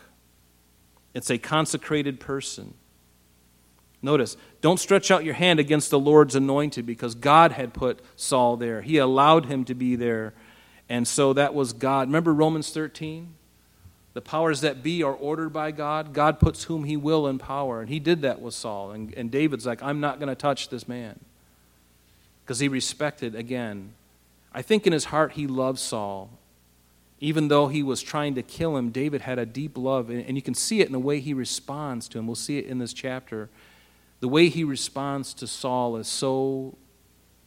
[1.14, 2.74] It's a consecrated person.
[4.00, 8.56] Notice, don't stretch out your hand against the Lord's anointed because God had put Saul
[8.56, 8.82] there.
[8.82, 10.34] He allowed him to be there.
[10.88, 12.08] And so that was God.
[12.08, 13.34] Remember Romans 13?
[14.14, 16.12] The powers that be are ordered by God.
[16.12, 17.80] God puts whom he will in power.
[17.80, 18.92] And he did that with Saul.
[18.92, 21.18] And, and David's like, I'm not going to touch this man.
[22.44, 23.92] Because he respected, again,
[24.54, 26.30] I think in his heart he loved Saul.
[27.20, 30.08] Even though he was trying to kill him, David had a deep love.
[30.08, 32.26] And you can see it in the way he responds to him.
[32.26, 33.48] We'll see it in this chapter
[34.20, 36.76] the way he responds to Saul is so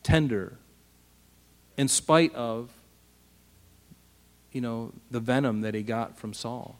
[0.03, 0.57] tender
[1.77, 2.71] in spite of
[4.51, 6.79] you know the venom that he got from Saul.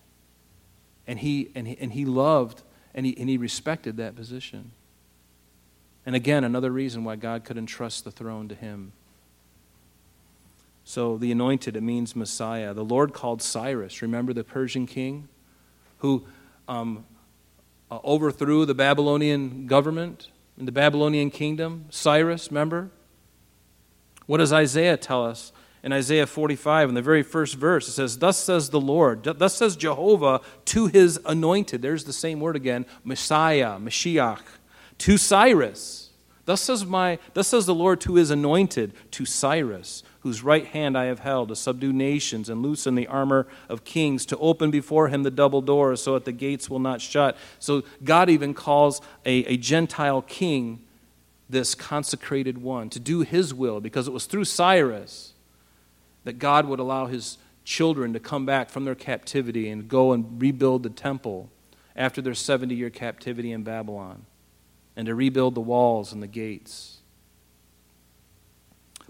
[1.07, 2.61] And he and he, and he loved
[2.93, 4.71] and he, and he respected that position.
[6.05, 8.91] And again, another reason why God could entrust the throne to him.
[10.83, 12.73] So the anointed, it means Messiah.
[12.73, 15.29] The Lord called Cyrus, remember the Persian king
[15.99, 16.25] who
[16.67, 17.05] um,
[17.91, 21.85] uh, overthrew the Babylonian government and the Babylonian kingdom.
[21.89, 22.89] Cyrus, remember?
[24.25, 25.51] What does Isaiah tell us?
[25.83, 29.55] In Isaiah 45, in the very first verse, it says, Thus says the Lord, thus
[29.55, 31.81] says Jehovah to his anointed.
[31.81, 34.43] There's the same word again, Messiah, Mashiach,
[34.99, 36.11] to Cyrus.
[36.45, 40.97] Thus says, my, thus says the Lord to his anointed, to Cyrus, whose right hand
[40.97, 45.07] I have held, to subdue nations and loosen the armor of kings, to open before
[45.07, 47.35] him the double doors so that the gates will not shut.
[47.59, 50.83] So God even calls a, a Gentile king
[51.49, 55.33] this consecrated one to do his will, because it was through Cyrus
[56.23, 60.41] that God would allow his children to come back from their captivity and go and
[60.41, 61.49] rebuild the temple
[61.95, 64.25] after their 70 year captivity in Babylon
[64.95, 67.00] and to rebuild the walls and the gates.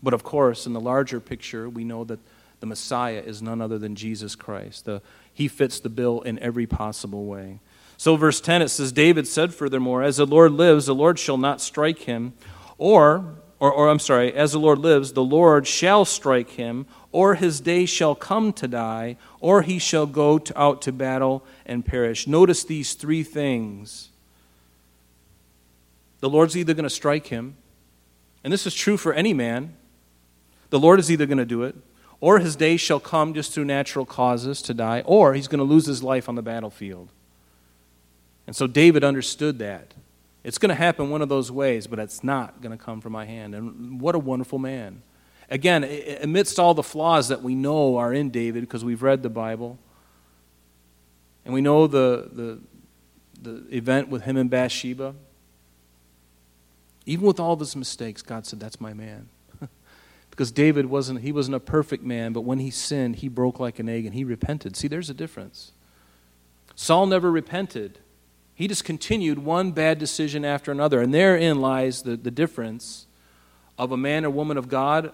[0.04, 2.20] But of course, in the larger picture, we know that
[2.60, 4.86] the Messiah is none other than Jesus Christ.
[4.86, 5.02] The,
[5.34, 7.60] he fits the bill in every possible way.
[7.98, 11.38] So, verse 10, it says, David said furthermore, As the Lord lives, the Lord shall
[11.38, 12.34] not strike him,
[12.78, 17.36] or, or, or I'm sorry, as the Lord lives, the Lord shall strike him, or
[17.36, 21.86] his day shall come to die, or he shall go to, out to battle and
[21.86, 22.26] perish.
[22.26, 24.10] Notice these three things.
[26.22, 27.56] The Lord's either going to strike him,
[28.44, 29.76] and this is true for any man,
[30.72, 31.76] the Lord is either going to do it,
[32.20, 35.66] or his days shall come just through natural causes to die, or he's going to
[35.66, 37.10] lose his life on the battlefield.
[38.48, 39.94] And so David understood that.
[40.44, 43.12] It's going to happen one of those ways, but it's not going to come from
[43.12, 43.54] my hand.
[43.54, 45.04] And what a wonderful man.
[45.50, 45.84] Again,
[46.22, 49.78] amidst all the flaws that we know are in David because we've read the Bible,
[51.44, 52.60] and we know the, the,
[53.42, 55.16] the event with him and Bathsheba,
[57.06, 59.28] even with all of his mistakes, God said, That's my man
[60.42, 63.78] because David wasn't he wasn't a perfect man, but when he sinned, he broke like
[63.78, 64.76] an egg and he repented.
[64.76, 65.72] See, there's a difference.
[66.74, 68.00] Saul never repented.
[68.56, 71.00] He just continued one bad decision after another.
[71.00, 73.06] And therein lies the, the difference
[73.78, 75.12] of a man or woman of God.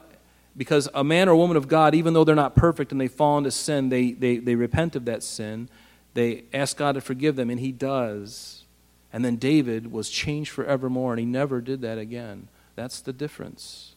[0.55, 3.37] Because a man or woman of God, even though they're not perfect and they fall
[3.37, 5.67] into sin, they, they, they repent of that sin.
[6.13, 8.63] they ask God to forgive them, and He does.
[9.11, 12.47] And then David was changed forevermore, and he never did that again.
[12.77, 13.96] That's the difference.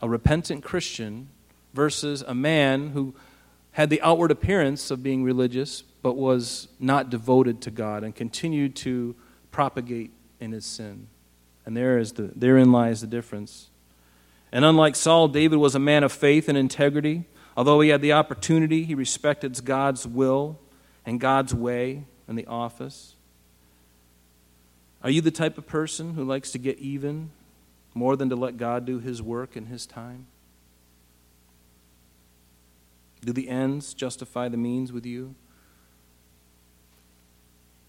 [0.00, 1.28] A repentant Christian
[1.74, 3.14] versus a man who
[3.72, 8.74] had the outward appearance of being religious, but was not devoted to God and continued
[8.76, 9.14] to
[9.50, 11.08] propagate in his sin.
[11.64, 13.68] And there is the, therein lies the difference.
[14.50, 17.24] And unlike Saul, David was a man of faith and integrity.
[17.56, 20.58] Although he had the opportunity, he respected God's will
[21.04, 23.14] and God's way in the office.
[25.02, 27.30] Are you the type of person who likes to get even
[27.98, 30.26] more than to let God do his work in his time?
[33.24, 35.34] Do the ends justify the means with you?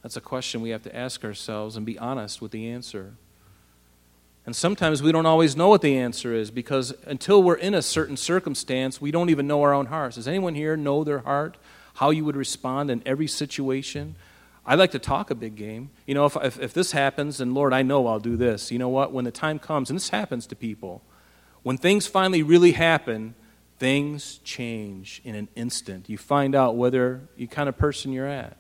[0.02, 3.14] That's a question we have to ask ourselves and be honest with the answer.
[4.46, 7.82] And sometimes we don't always know what the answer is because until we're in a
[7.82, 10.16] certain circumstance, we don't even know our own hearts.
[10.16, 11.58] Does anyone here know their heart?
[11.96, 14.16] How you would respond in every situation?
[14.66, 15.90] I like to talk a big game.
[16.06, 18.72] You know, if, if, if this happens, and Lord, I know I'll do this.
[18.72, 19.12] You know what?
[19.12, 21.02] When the time comes, and this happens to people,
[21.64, 23.36] when things finally really happen,
[23.78, 26.10] things change in an instant.
[26.10, 28.58] You find out whether you kind of person you're at.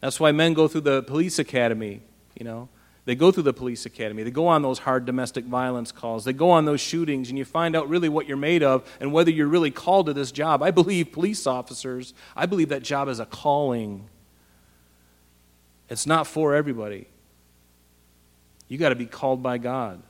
[0.00, 2.02] That's why men go through the police academy,
[2.38, 2.68] you know.
[3.06, 4.22] They go through the police academy.
[4.22, 6.24] They go on those hard domestic violence calls.
[6.24, 9.12] They go on those shootings, and you find out really what you're made of and
[9.12, 10.62] whether you're really called to this job.
[10.62, 14.08] I believe police officers, I believe that job is a calling.
[15.94, 17.06] It's not for everybody.
[18.66, 20.02] You got to be called by God.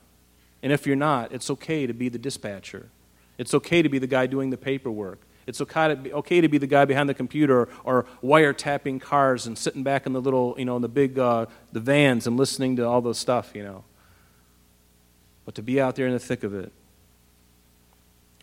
[0.63, 2.89] And if you're not, it's okay to be the dispatcher.
[3.37, 5.19] It's okay to be the guy doing the paperwork.
[5.45, 9.45] It's okay to be, okay to be the guy behind the computer or wiretapping cars
[9.45, 12.35] and sitting back in the little, you know, in the big uh, the vans and
[12.35, 13.83] listening to all the stuff, you know.
[15.45, 16.71] But to be out there in the thick of it.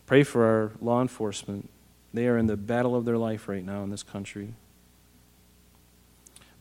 [0.06, 1.68] Pray for our law enforcement.
[2.14, 4.54] They are in the battle of their life right now in this country.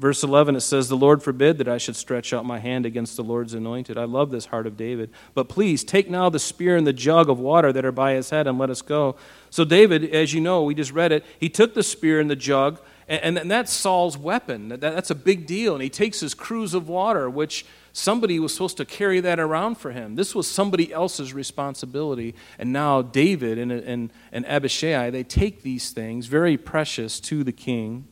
[0.02, 3.16] Verse 11, it says, The Lord forbid that I should stretch out my hand against
[3.16, 4.00] the Lord's anointed.
[4.00, 5.12] I love this heart of David.
[5.36, 8.32] But please, take now the spear and the jug of water that are by his
[8.32, 9.16] head and let us go.
[9.52, 12.36] So, David, as you know, we just read it, he took the spear and the
[12.36, 14.70] jug, and, and that's Saul's weapon.
[14.70, 15.76] That, that's a big deal.
[15.76, 19.76] And he takes his cruse of water, which somebody was supposed to carry that around
[19.76, 20.16] for him.
[20.16, 22.34] This was somebody else's responsibility.
[22.58, 27.52] And now David and, and, and Abishai, they take these things, very precious, to the
[27.52, 28.08] king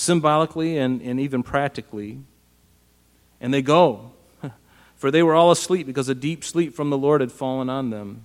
[0.00, 2.20] symbolically and, and even practically.
[3.38, 4.12] And they go,
[4.96, 7.90] for they were all asleep because a deep sleep from the Lord had fallen on
[7.90, 8.24] them.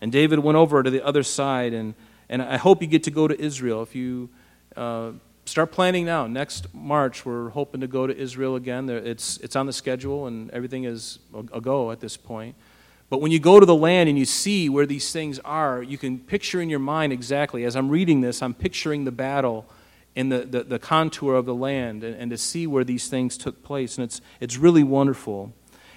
[0.00, 1.94] And David went over to the other side, and,
[2.28, 3.82] and I hope you get to go to Israel.
[3.82, 4.28] If you
[4.76, 5.12] uh,
[5.46, 8.88] start planning now, next March, we're hoping to go to Israel again.
[8.88, 11.18] It's, it's on the schedule, and everything is
[11.52, 12.54] a go at this point.
[13.10, 15.98] But when you go to the land and you see where these things are, you
[15.98, 17.64] can picture in your mind exactly.
[17.64, 19.66] As I'm reading this, I'm picturing the battle
[20.14, 23.36] in the, the, the contour of the land and, and, to see where these things
[23.36, 23.98] took place.
[23.98, 25.52] And it's, it's really wonderful.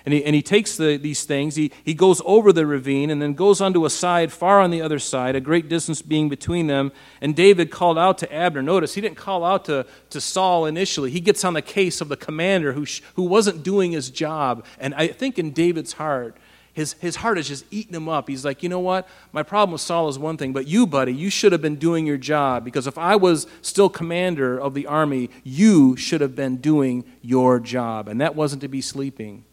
[0.07, 3.21] And he, and he takes the, these things, he, he goes over the ravine and
[3.21, 6.67] then goes onto a side far on the other side, a great distance being between
[6.67, 6.93] them.
[7.19, 8.61] And David called out to Abner.
[8.61, 11.11] Notice, he didn't call out to, to Saul initially.
[11.11, 14.65] He gets on the case of the commander who, who wasn't doing his job.
[14.79, 16.37] And I think in David's heart,
[16.77, 18.29] his, his heart is just eating him up.
[18.29, 19.07] He's like, you know what?
[19.31, 22.05] My problem with Saul is one thing, but you, buddy, you should have been doing
[22.05, 26.57] your job because if I was still commander of the army, you should have been
[26.57, 28.07] doing your job.
[28.07, 29.43] And that wasn't to be sleeping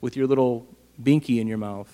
[0.00, 0.66] with your little
[1.02, 1.92] binky in your mouth,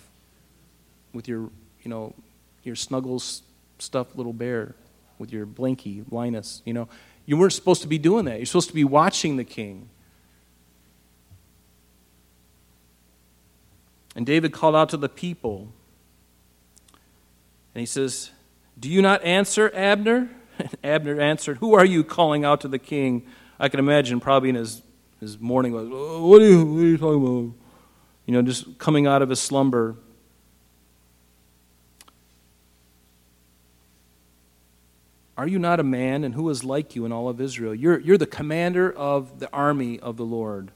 [1.12, 1.51] with your,
[1.83, 2.14] you know,
[2.62, 3.43] your snuggles
[3.81, 4.77] stuffed little bear,
[5.19, 6.88] with your blinky, Linus, you know.
[7.27, 8.37] You weren't supposed to be doing that.
[8.37, 9.88] You're supposed to be watching the king.
[14.16, 15.73] And David called out to the people.
[17.75, 18.31] And he says,
[18.79, 20.31] Do you not answer, Abner?
[20.59, 23.27] And Abner answered, Who are you calling out to the king?
[23.59, 24.83] I can imagine probably in his,
[25.20, 27.55] his morning, oh, what, are you, what are you talking about?
[28.27, 29.96] You know, just coming out of his slumber.
[35.37, 37.75] Are you not a man, and who is like you in all of Israel?
[37.75, 40.70] You're, you're the commander of the army of the Lord.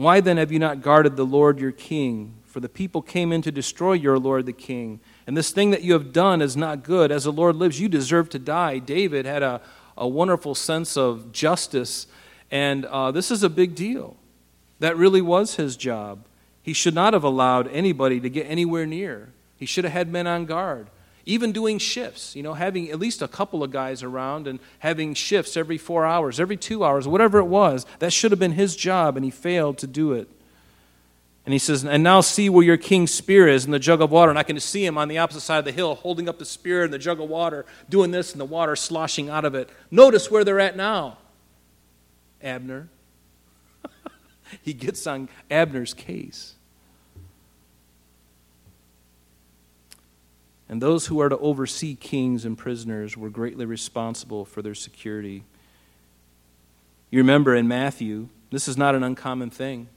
[0.00, 2.36] Why then have you not guarded the Lord your king?
[2.46, 5.00] For the people came in to destroy your Lord the king.
[5.26, 7.12] And this thing that you have done is not good.
[7.12, 8.78] As the Lord lives, you deserve to die.
[8.78, 9.60] David had a,
[9.98, 12.06] a wonderful sense of justice,
[12.50, 14.16] and uh, this is a big deal.
[14.78, 16.24] That really was his job.
[16.62, 19.34] He should not have allowed anybody to get anywhere near.
[19.58, 20.88] He should have had men on guard
[21.26, 25.14] even doing shifts, you know, having at least a couple of guys around and having
[25.14, 28.74] shifts every four hours, every two hours, whatever it was, that should have been his
[28.76, 30.28] job, and he failed to do it.
[31.44, 34.10] And he says, And now see where your king's spear is in the jug of
[34.10, 34.30] water.
[34.30, 36.44] And I can see him on the opposite side of the hill holding up the
[36.44, 39.70] spear and the jug of water, doing this, and the water sloshing out of it.
[39.90, 41.18] Notice where they're at now.
[42.42, 42.88] Abner.
[44.62, 46.54] he gets on Abner's case.
[50.70, 55.42] And those who are to oversee kings and prisoners were greatly responsible for their security.
[57.10, 59.88] You remember in Matthew, this is not an uncommon thing.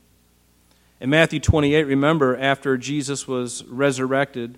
[1.00, 4.58] In Matthew 28, remember, after Jesus was resurrected,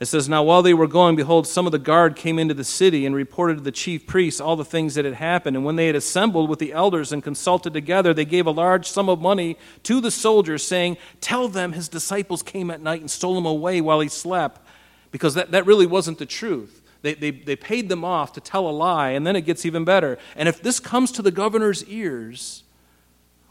[0.00, 2.64] it says, Now while they were going, behold, some of the guard came into the
[2.64, 5.54] city and reported to the chief priests all the things that had happened.
[5.54, 8.88] And when they had assembled with the elders and consulted together, they gave a large
[8.88, 13.10] sum of money to the soldiers, saying, Tell them his disciples came at night and
[13.10, 14.62] stole him away while he slept
[15.12, 16.82] because that, that really wasn't the truth.
[17.02, 19.84] They, they, they paid them off to tell a lie, and then it gets even
[19.84, 20.18] better.
[20.34, 22.64] And if this comes to the governor's ears,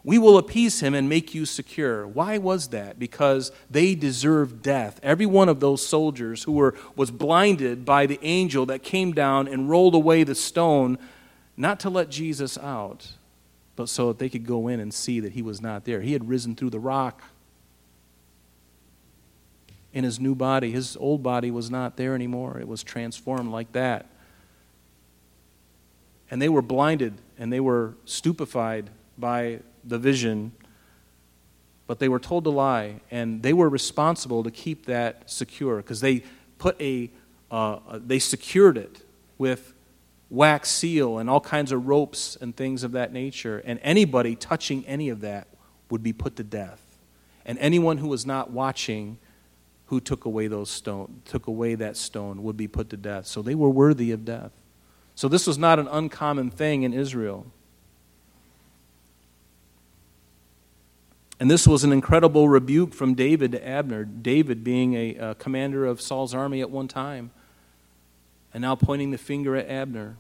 [0.03, 2.07] we will appease him and make you secure.
[2.07, 2.97] Why was that?
[2.97, 4.99] Because they deserved death.
[5.03, 9.47] Every one of those soldiers who were, was blinded by the angel that came down
[9.47, 10.97] and rolled away the stone,
[11.55, 13.12] not to let Jesus out,
[13.76, 16.01] but so that they could go in and see that he was not there.
[16.01, 17.22] He had risen through the rock
[19.93, 20.71] in his new body.
[20.71, 24.07] His old body was not there anymore, it was transformed like that.
[26.29, 30.53] And they were blinded and they were stupefied by the vision,
[31.87, 35.99] but they were told to lie, and they were responsible to keep that secure because
[35.99, 36.23] they
[36.57, 37.09] put a,
[37.49, 39.01] uh, they secured it
[39.37, 39.73] with
[40.29, 43.61] wax seal and all kinds of ropes and things of that nature.
[43.65, 45.47] And anybody touching any of that
[45.89, 46.81] would be put to death.
[47.45, 49.17] And anyone who was not watching
[49.91, 53.27] who took away those stone took away that stone would be put to death.
[53.27, 54.51] So they were worthy of death.
[55.15, 57.45] So this was not an uncommon thing in Israel.
[61.41, 65.85] And this was an incredible rebuke from David to Abner, David being a, a, commander
[65.85, 67.31] of Saul's army at one time,
[68.53, 70.15] and now pointing the finger at Abner.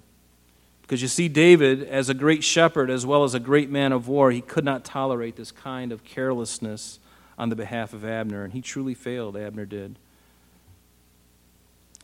[0.81, 4.09] Because you see, David, as a great shepherd as well as a great man of
[4.09, 6.99] war, he could not tolerate this kind of carelessness
[7.41, 9.97] on the behalf of Abner, and he truly failed, Abner did.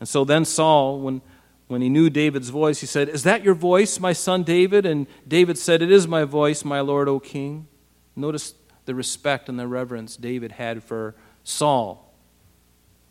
[0.00, 1.22] And so then Saul, when,
[1.68, 4.84] when he knew David's voice, he said, Is that your voice, my son David?
[4.84, 7.68] And David said, It is my voice, my Lord, O king.
[8.16, 11.14] Notice the respect and the reverence David had for
[11.44, 12.12] Saul.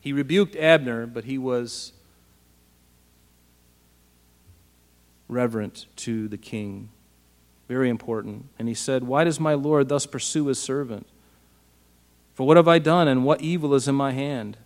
[0.02, 1.94] He rebuked Abner, but he was
[5.30, 6.90] reverent to the king.
[7.70, 8.48] Very important.
[8.60, 11.08] And he said, Why does my Lord thus pursue his servant?
[12.38, 14.58] For what have I done, and what evil is in my hand?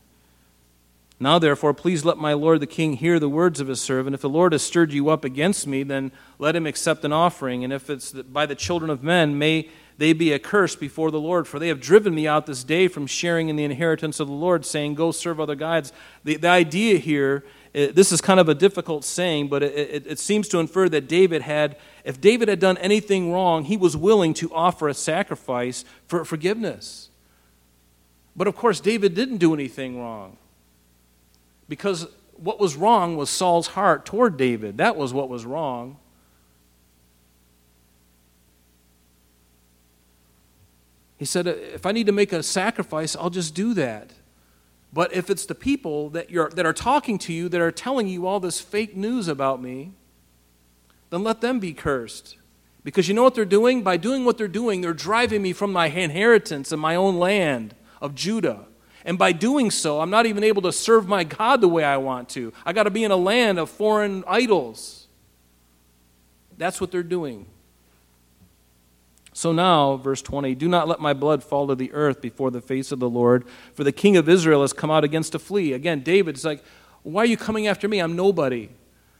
[1.22, 4.14] Now, therefore, please let my lord the king hear the words of his servant.
[4.14, 7.64] If the Lord has stirred you up against me, then let him accept an offering.
[7.64, 11.48] And if it's by the children of men, may they be accursed before the Lord.
[11.48, 14.34] For they have driven me out this day from sharing in the inheritance of the
[14.34, 15.94] Lord, saying, Go serve other gods.
[16.26, 20.08] The, the idea here, it, this is kind of a difficult saying, but it, it,
[20.08, 23.96] it seems to infer that David had, if David had done anything wrong, he was
[23.96, 27.11] willing to offer a sacrifice for forgiveness.
[28.36, 30.38] But of course, David didn't do anything wrong.
[31.68, 34.78] Because what was wrong was Saul's heart toward David.
[34.78, 35.98] That was what was wrong.
[41.18, 44.12] He said, If I need to make a sacrifice, I'll just do that.
[44.94, 48.08] But if it's the people that, you're, that are talking to you, that are telling
[48.08, 49.92] you all this fake news about me,
[51.10, 52.38] then let them be cursed.
[52.84, 53.84] Because you know what they're doing?
[53.84, 57.76] By doing what they're doing, they're driving me from my inheritance and my own land
[58.02, 58.66] of Judah.
[59.06, 61.98] And by doing so, I'm not even able to serve my God the way I
[61.98, 62.54] want to.
[62.66, 65.08] I got to be in a land of foreign idols.
[66.58, 67.48] That's what they're doing.
[69.34, 72.62] So now, verse 20, do not let my blood fall to the earth before the
[72.62, 75.74] face of the Lord, for the king of Israel has come out against a flea.
[75.74, 76.64] Again, David's like,
[77.04, 78.00] why are you coming after me?
[78.00, 78.70] I'm nobody.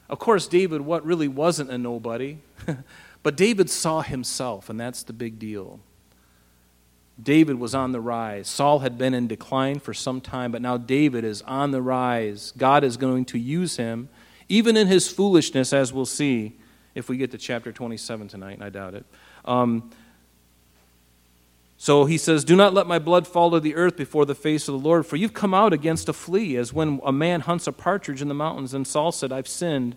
[0.08, 2.38] Of course, David what really wasn't a nobody.
[3.22, 5.80] but David saw himself, and that's the big deal.
[7.22, 8.48] David was on the rise.
[8.48, 12.52] Saul had been in decline for some time, but now David is on the rise.
[12.56, 14.08] God is going to use him,
[14.48, 16.56] even in his foolishness, as we'll see
[16.94, 19.04] if we get to chapter 27 tonight, and I doubt it.
[19.44, 19.90] Um,
[21.76, 24.68] so he says, Do not let my blood fall to the earth before the face
[24.68, 27.66] of the Lord, for you've come out against a flea, as when a man hunts
[27.66, 28.72] a partridge in the mountains.
[28.72, 29.96] And Saul said, I've sinned.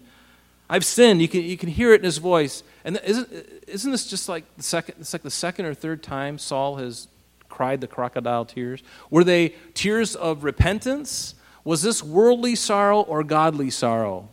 [0.69, 1.21] I've sinned.
[1.21, 2.63] You can, you can hear it in his voice.
[2.83, 3.29] And isn't,
[3.67, 7.07] isn't this just like the second, it's like the second or third time Saul has
[7.55, 8.83] cried the crocodile tears?
[9.09, 11.35] Were they tears of repentance?
[11.63, 14.27] Was this worldly sorrow or godly sorrow?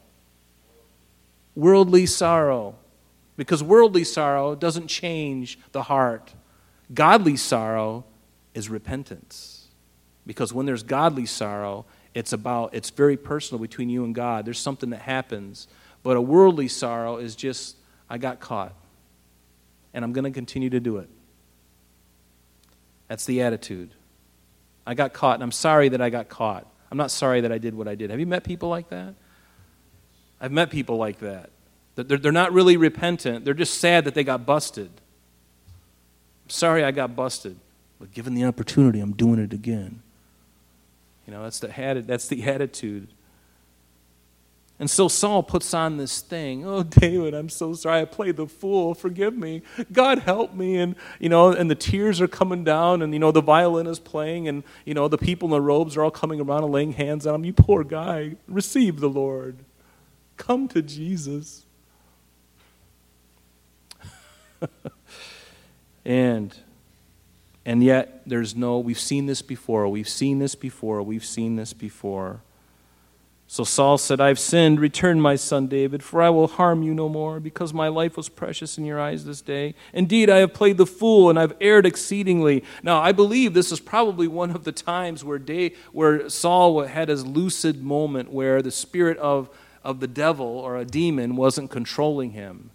[1.55, 2.75] Worldly sorrow.
[3.37, 6.35] Because worldly sorrow doesn't change the heart.
[6.93, 8.05] Godly sorrow
[8.55, 9.69] is repentance.
[10.27, 14.45] Because when there's godly sorrow, it's about it's very personal between you and God.
[14.45, 15.69] There's something that happens.
[16.03, 17.77] But a worldly sorrow is just
[18.11, 18.75] I got caught.
[19.95, 21.09] And I'm going to continue to do it.
[23.13, 23.91] That's the attitude.
[24.87, 26.67] I got caught, and I'm sorry that I got caught.
[26.91, 28.09] I'm not sorry that I did what I did.
[28.09, 29.13] Have you met people like that?
[30.41, 31.51] I've met people like that.
[31.95, 34.87] They're, they're not really repentant, they're just sad that they got busted.
[34.87, 37.59] I'm sorry I got busted,
[38.01, 40.01] but given the opportunity, I'm doing it again.
[41.27, 43.09] You know, that's the, that's the attitude.
[44.83, 46.67] And so Saul puts on this thing.
[46.67, 48.01] Oh, David, I'm so sorry.
[48.01, 48.95] I played the fool.
[48.95, 49.63] Forgive me.
[49.93, 50.77] God help me.
[50.77, 54.01] And, you know, and the tears are coming down, and, you know, the violin is
[54.01, 56.95] playing, and, you know, the people in the robes are all coming around and laying
[56.95, 57.45] hands on him.
[57.45, 58.35] You poor guy.
[58.49, 59.59] Receive the Lord.
[60.37, 61.65] Come to Jesus.
[66.05, 66.57] and
[67.65, 71.73] and yet there's no we've seen this before we've seen this before we've seen this
[71.73, 72.43] before
[73.53, 74.81] so Saul said, I've sinned.
[74.81, 78.31] Return, my son David, for I will harm you no more, because my life was
[78.31, 79.75] precious in your eyes this day.
[79.93, 82.65] Indeed, I have played the fool, and I've erred exceedingly.
[82.83, 87.11] Now, I believe this is probably one of the times where, Day, where Saul had
[87.11, 89.51] his lucid moment where the spirit of,
[89.85, 92.71] of the devil or a demon wasn't controlling him.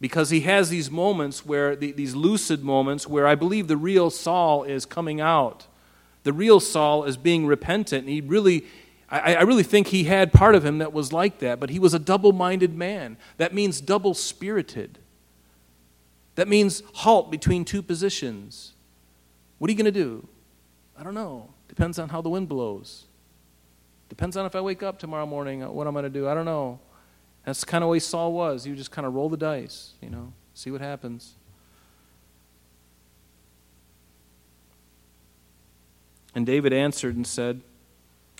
[0.00, 4.64] Because he has these moments where, these lucid moments, where I believe the real Saul
[4.64, 5.66] is coming out.
[6.22, 8.08] The real Saul is being repentant.
[8.08, 8.64] He really
[9.10, 11.78] I, I really think he had part of him that was like that, but he
[11.78, 13.16] was a double minded man.
[13.38, 14.98] That means double spirited.
[16.34, 18.74] That means halt between two positions.
[19.58, 20.28] What are you going to do?
[20.96, 21.48] I don't know.
[21.68, 23.06] Depends on how the wind blows.
[24.08, 26.28] Depends on if I wake up tomorrow morning, uh, what I'm going to do.
[26.28, 26.80] I don't know.
[27.44, 28.66] That's kind of way Saul was.
[28.68, 31.34] Would just kind of roll the dice, you know, see what happens.
[36.34, 37.62] And David answered and said,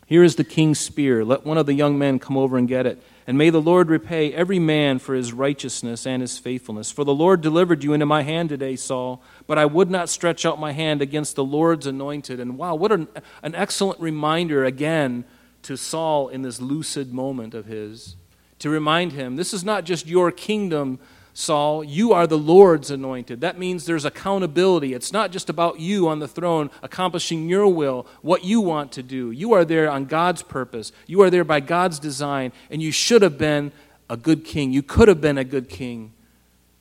[0.09, 1.23] here is the king's spear.
[1.23, 3.03] Let one of the young men come over and get it.
[3.27, 6.91] And may the Lord repay every man for his righteousness and his faithfulness.
[6.91, 10.47] For the Lord delivered you into my hand today, Saul, but I would not stretch
[10.47, 12.41] out my hand against the Lord's anointed.
[12.41, 13.09] And wow, what an,
[13.43, 15.27] an excellent reminder again
[15.65, 18.17] to Saul in this lucid moment of his
[18.61, 20.99] to remind him this is not just your kingdom
[21.39, 23.43] Saul, you are the Lord's anointed.
[23.43, 24.93] That means there's accountability.
[24.93, 29.05] It's not just about you on the throne accomplishing your will, what you want to
[29.05, 29.31] do.
[29.31, 30.91] You are there on God's purpose.
[31.07, 33.71] You are there by God's design, and you should have been
[34.11, 34.73] a good king.
[34.73, 36.13] You could have been a good king.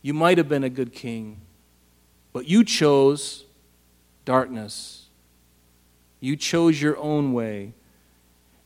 [0.02, 1.40] You might have been a good king.
[2.34, 3.46] But you chose
[4.26, 5.06] darkness.
[6.20, 7.74] You chose your own way.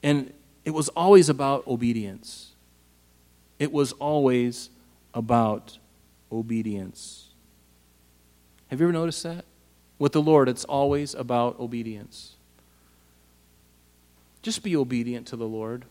[0.02, 0.32] And
[0.64, 2.54] it was always about obedience.
[3.60, 4.70] It was always
[5.14, 5.78] about
[6.32, 7.27] obedience.
[8.69, 9.45] Have you ever noticed that?
[9.99, 12.36] With the Lord, it's always about obedience.
[14.41, 15.86] Just be obedient to the Lord.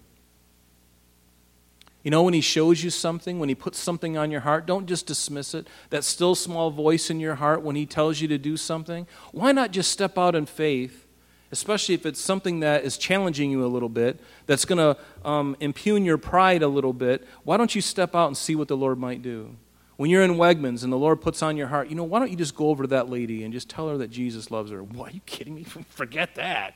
[2.03, 4.86] You know, when He shows you something, when He puts something on your heart, don't
[4.86, 5.68] just dismiss it.
[5.91, 9.53] That still small voice in your heart when He tells you to do something, why
[9.53, 11.07] not just step out in faith,
[11.53, 15.57] especially if it's something that is challenging you a little bit, that's going to um,
[15.61, 17.26] impugn your pride a little bit?
[17.45, 19.57] Why don't you step out and see what the Lord might do?
[20.01, 22.31] When you're in Wegmans and the Lord puts on your heart, you know, why don't
[22.31, 24.83] you just go over to that lady and just tell her that Jesus loves her?
[24.83, 25.65] What, are you kidding me?
[25.91, 26.73] Forget that.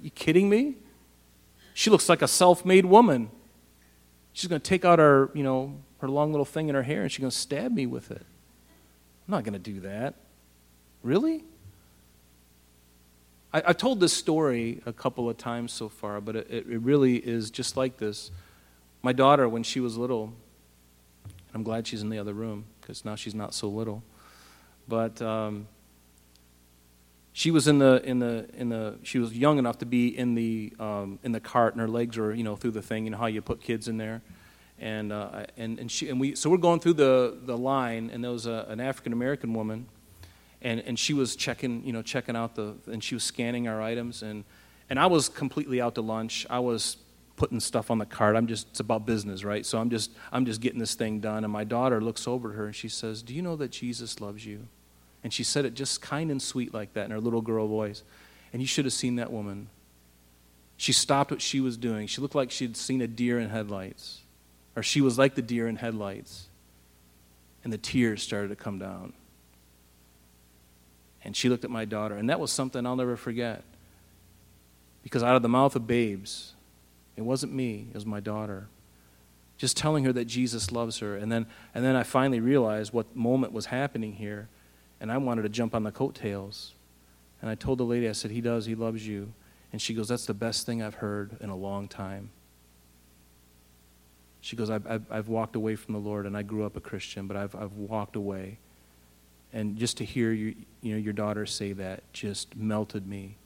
[0.00, 0.76] You kidding me?
[1.74, 3.28] She looks like a self made woman.
[4.32, 7.02] She's going to take out her, you know, her long little thing in her hair
[7.02, 8.24] and she's going to stab me with it.
[9.26, 10.14] I'm not going to do that.
[11.02, 11.42] Really?
[13.52, 17.16] I, have told this story a couple of times so far, but it, it really
[17.16, 18.30] is just like this.
[19.02, 20.34] My daughter, when she was little,
[21.54, 24.02] I'm glad she's in the other room because now she's not so little.
[24.88, 25.68] But um,
[27.32, 30.34] she was in the in the in the she was young enough to be in
[30.34, 33.04] the um, in the cart, and her legs were you know through the thing.
[33.04, 34.22] You know how you put kids in there,
[34.78, 38.22] and uh, and and she and we so we're going through the the line, and
[38.22, 39.86] there was a, an African American woman,
[40.60, 43.80] and and she was checking you know checking out the and she was scanning our
[43.80, 44.44] items, and
[44.90, 46.46] and I was completely out to lunch.
[46.50, 46.96] I was
[47.42, 48.36] putting stuff on the cart.
[48.36, 49.66] I'm just it's about business, right?
[49.66, 51.42] So I'm just I'm just getting this thing done.
[51.42, 54.20] And my daughter looks over at her and she says, "Do you know that Jesus
[54.20, 54.68] loves you?"
[55.24, 58.04] And she said it just kind and sweet like that in her little girl voice.
[58.52, 59.70] And you should have seen that woman.
[60.76, 62.06] She stopped what she was doing.
[62.06, 64.20] She looked like she'd seen a deer in headlights,
[64.76, 66.46] or she was like the deer in headlights.
[67.64, 69.14] And the tears started to come down.
[71.24, 73.64] And she looked at my daughter, and that was something I'll never forget.
[75.02, 76.54] Because out of the mouth of babes,
[77.16, 78.68] it wasn't me, it was my daughter.
[79.58, 81.16] Just telling her that Jesus loves her.
[81.16, 84.48] And then, and then I finally realized what moment was happening here.
[85.00, 86.74] And I wanted to jump on the coattails.
[87.40, 89.32] And I told the lady, I said, He does, He loves you.
[89.72, 92.30] And she goes, That's the best thing I've heard in a long time.
[94.40, 96.80] She goes, I've, I've, I've, walked away from the Lord, and I grew up a
[96.80, 98.58] Christian, but I've, I've walked away.
[99.52, 103.36] And just to hear you, you know, your daughter say that just melted me.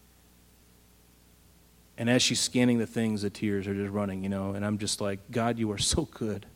[1.98, 4.78] And as she's scanning the things, the tears are just running, you know, and I'm
[4.78, 6.46] just like, God, you are so good.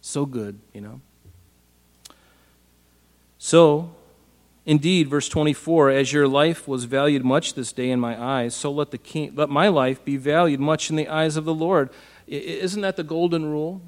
[0.00, 1.00] So good, you know.
[3.38, 3.94] So,
[4.66, 8.72] indeed, verse 24, as your life was valued much this day in my eyes, so
[8.72, 11.90] let, the king, let my life be valued much in the eyes of the Lord.
[12.26, 13.80] Isn't that the golden rule?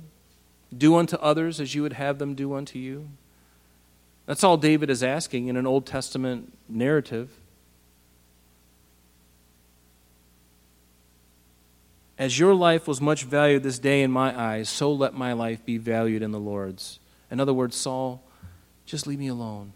[0.76, 3.08] Do unto others as you would have them do unto you.
[4.26, 7.30] That's all David is asking in an Old Testament narrative.
[12.18, 15.64] As your life was much valued this day in my eyes, so let my life
[15.64, 17.00] be valued in the Lord's.
[17.30, 18.22] In other words, Saul,
[18.86, 19.72] just leave me alone.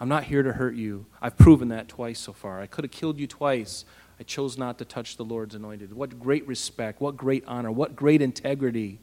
[0.00, 1.06] I'm not here to hurt you.
[1.20, 2.60] I've proven that twice so far.
[2.60, 3.84] I could have killed you twice.
[4.18, 5.92] I chose not to touch the Lord's anointed.
[5.92, 8.98] What great respect, what great honor, what great integrity.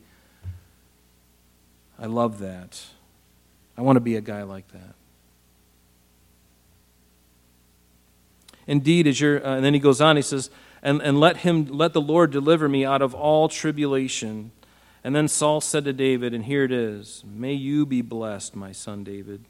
[2.00, 2.84] I love that.
[3.78, 4.96] I want to be a guy like that.
[8.68, 10.50] Indeed, as you're, uh, and then he goes on, he says,
[10.84, 14.52] and, and let him let the Lord deliver me out of all tribulation.
[15.04, 18.72] And then Saul said to David, and here it is, May you be blessed, my
[18.72, 19.46] son David.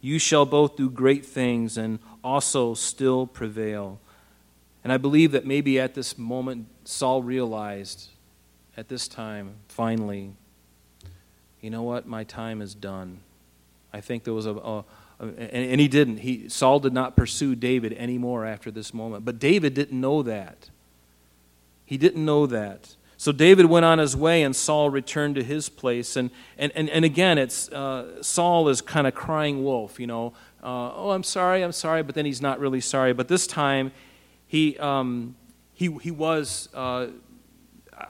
[0.00, 4.00] You shall both do great things and also still prevail.
[4.84, 8.10] And I believe that maybe at this moment Saul realized
[8.76, 10.34] at this time, finally,
[11.60, 12.06] you know what?
[12.06, 13.20] My time is done.
[13.92, 14.84] I think there was a, a,
[15.20, 16.18] and, and, he didn't.
[16.18, 19.24] He, Saul did not pursue David anymore after this moment.
[19.24, 20.70] But David didn't know that.
[21.84, 22.94] He didn't know that.
[23.16, 26.14] So David went on his way, and Saul returned to his place.
[26.14, 30.34] And, and, and, and again, it's, uh, Saul is kind of crying wolf, you know.
[30.62, 33.12] Uh, oh, I'm sorry, I'm sorry, but then he's not really sorry.
[33.12, 33.90] But this time,
[34.46, 35.34] he, um,
[35.72, 37.08] he, he was uh,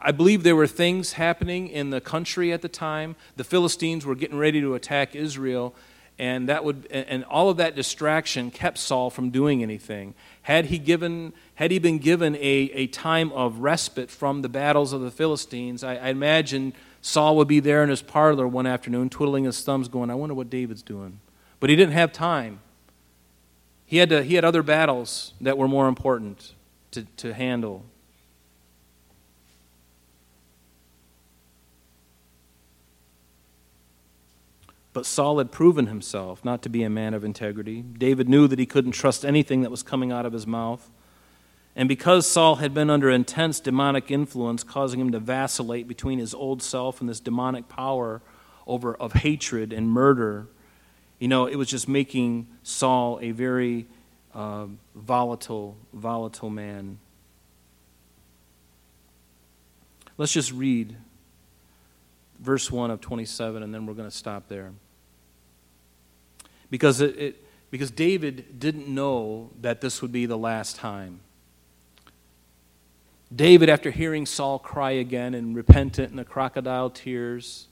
[0.00, 3.16] I believe there were things happening in the country at the time.
[3.36, 5.74] The Philistines were getting ready to attack Israel,
[6.18, 10.14] and that would and all of that distraction kept Saul from doing anything.
[10.42, 14.92] Had he given had he been given a, a time of respite from the battles
[14.92, 19.10] of the Philistines, I, I imagine Saul would be there in his parlor one afternoon,
[19.10, 21.20] twiddling his thumbs, going, "I wonder what David's doing."
[21.60, 22.60] But he didn't have time.
[23.86, 26.54] He had to, he had other battles that were more important
[26.90, 27.84] to, to handle.
[34.98, 37.82] But Saul had proven himself not to be a man of integrity.
[37.82, 40.90] David knew that he couldn't trust anything that was coming out of his mouth.
[41.76, 46.34] And because Saul had been under intense demonic influence, causing him to vacillate between his
[46.34, 48.22] old self and this demonic power
[48.66, 50.48] over of hatred and murder,
[51.20, 53.86] you know, it was just making Saul a very
[54.34, 56.98] uh, volatile, volatile man.
[60.16, 60.96] Let's just read
[62.40, 64.72] verse 1 of 27, and then we're going to stop there
[66.70, 71.20] because, it, it, because David didn't know that this would be the last time.
[73.34, 77.68] David, after hearing Saul cry again and repentant in the crocodile tears,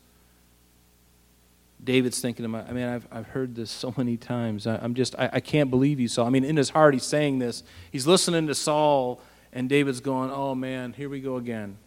[1.82, 4.66] David's thinking I mean, I've, I've heard this so many times.
[4.66, 6.26] I, am just, I, I can't believe you, Saul.
[6.26, 7.62] I mean, in his heart, he's saying this.
[7.90, 9.20] He's listening to Saul,
[9.52, 11.78] and David's going, oh man, here we go again.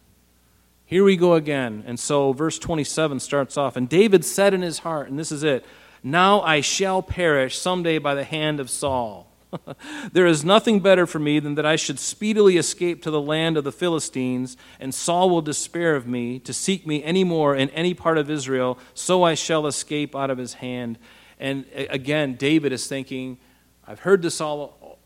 [0.86, 1.84] Here we go again.
[1.86, 5.44] And so, verse 27 starts off, and David said in his heart, and this is
[5.44, 5.64] it
[6.02, 9.30] now I shall perish someday by the hand of Saul.
[10.12, 13.56] there is nothing better for me than that I should speedily escape to the land
[13.56, 17.68] of the Philistines, and Saul will despair of me to seek me any more in
[17.70, 20.98] any part of Israel, so I shall escape out of his hand.
[21.38, 23.38] And again, David is thinking,
[23.86, 24.98] I've heard this all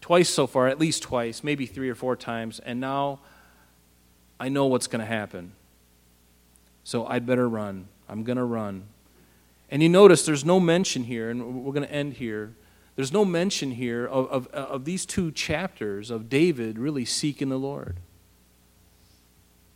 [0.00, 3.20] twice so far, at least twice, maybe three or four times, and now
[4.38, 5.52] I know what's going to happen.
[6.84, 7.88] So I'd better run.
[8.08, 8.84] I'm going to run.
[9.70, 12.54] And you notice there's no mention here, and we're going to end here.
[12.94, 17.58] There's no mention here of, of, of these two chapters of David really seeking the
[17.58, 17.96] Lord.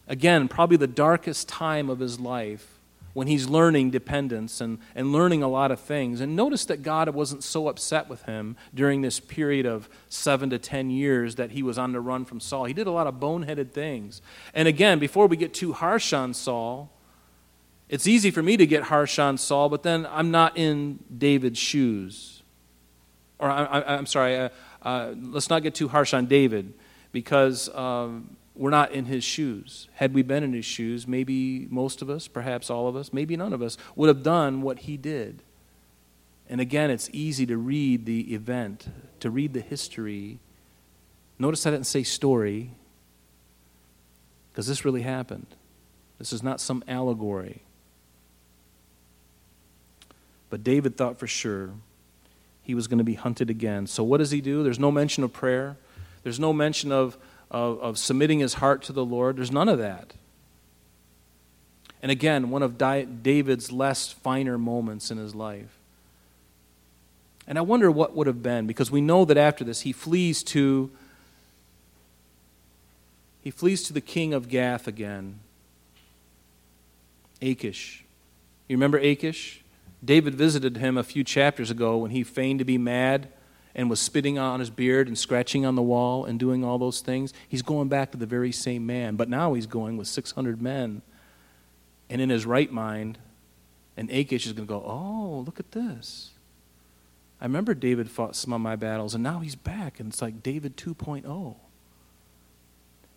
[0.09, 2.78] Again, probably the darkest time of his life
[3.12, 6.20] when he's learning dependence and, and learning a lot of things.
[6.20, 10.59] And notice that God wasn't so upset with him during this period of seven to
[10.59, 12.64] ten years that he was on the run from Saul.
[12.64, 14.22] He did a lot of boneheaded things.
[14.55, 16.91] And again, before we get too harsh on Saul,
[17.91, 21.59] it's easy for me to get harsh on Saul, but then I'm not in David's
[21.59, 22.45] shoes.
[23.41, 24.49] Or I, am sorry, uh,
[24.82, 26.72] uh, let's not get too harsh on David
[27.11, 29.88] because um, we're not in his shoes.
[29.95, 33.36] Had we been in his shoes, maybe most of us, perhaps all of us, maybe
[33.36, 35.43] none of us, would have done what he did.
[36.49, 38.86] And again, it's easy to read the event,
[39.18, 40.38] to read the history.
[41.41, 42.70] Notice I didn't say story,
[44.53, 45.49] because this really happened.
[46.18, 47.62] This is not some allegory.
[50.51, 51.70] But David thought for sure
[52.62, 53.86] he was going to be hunted again.
[53.86, 54.62] So what does he do?
[54.62, 55.76] There's no mention of prayer,
[56.22, 57.16] there's no mention of,
[57.51, 59.38] of, of submitting his heart to the Lord.
[59.38, 60.12] There's none of that.
[62.03, 65.78] And again, one of David's less finer moments in his life.
[67.46, 70.42] And I wonder what would have been, because we know that after this he flees
[70.44, 70.90] to
[73.42, 75.40] he flees to the king of Gath again.
[77.40, 78.05] Achish.
[78.68, 79.59] You remember Achish?
[80.05, 83.28] David visited him a few chapters ago when he feigned to be mad
[83.74, 87.01] and was spitting on his beard and scratching on the wall and doing all those
[87.01, 87.32] things.
[87.48, 91.03] He's going back to the very same man, but now he's going with 600 men.
[92.09, 93.18] And in his right mind,
[93.96, 96.30] and Achish is going to go, Oh, look at this.
[97.40, 100.42] I remember David fought some of my battles, and now he's back, and it's like
[100.42, 101.57] David 2.0.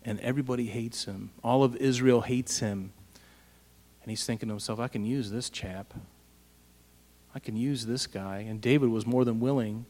[0.04, 1.30] And everybody hates him.
[1.42, 2.92] All of Israel hates him.
[4.02, 5.94] And he's thinking to himself, I can use this chap.
[7.34, 8.38] I can use this guy.
[8.48, 9.86] And David was more than willing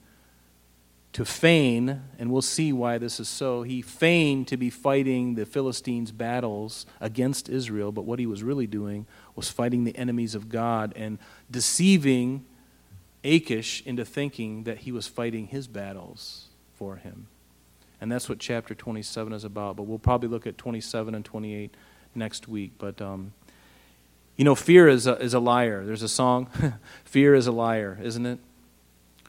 [1.12, 3.62] to feign, and we'll see why this is so.
[3.62, 8.66] He feigned to be fighting the Philistines' battles against Israel, but what he was really
[8.66, 11.18] doing was fighting the enemies of God and
[11.49, 12.45] deceiving
[13.22, 17.28] Achish into thinking that he was fighting his battles for him.
[18.01, 19.76] And that's what chapter 27 is about.
[19.76, 21.74] But we'll probably look at 27 and 28
[22.14, 22.72] next week.
[22.76, 23.32] But, um,
[24.37, 25.85] you know, fear is a, is a liar.
[25.85, 26.49] There's a song,
[27.05, 28.41] Fear is a Liar, isn't it?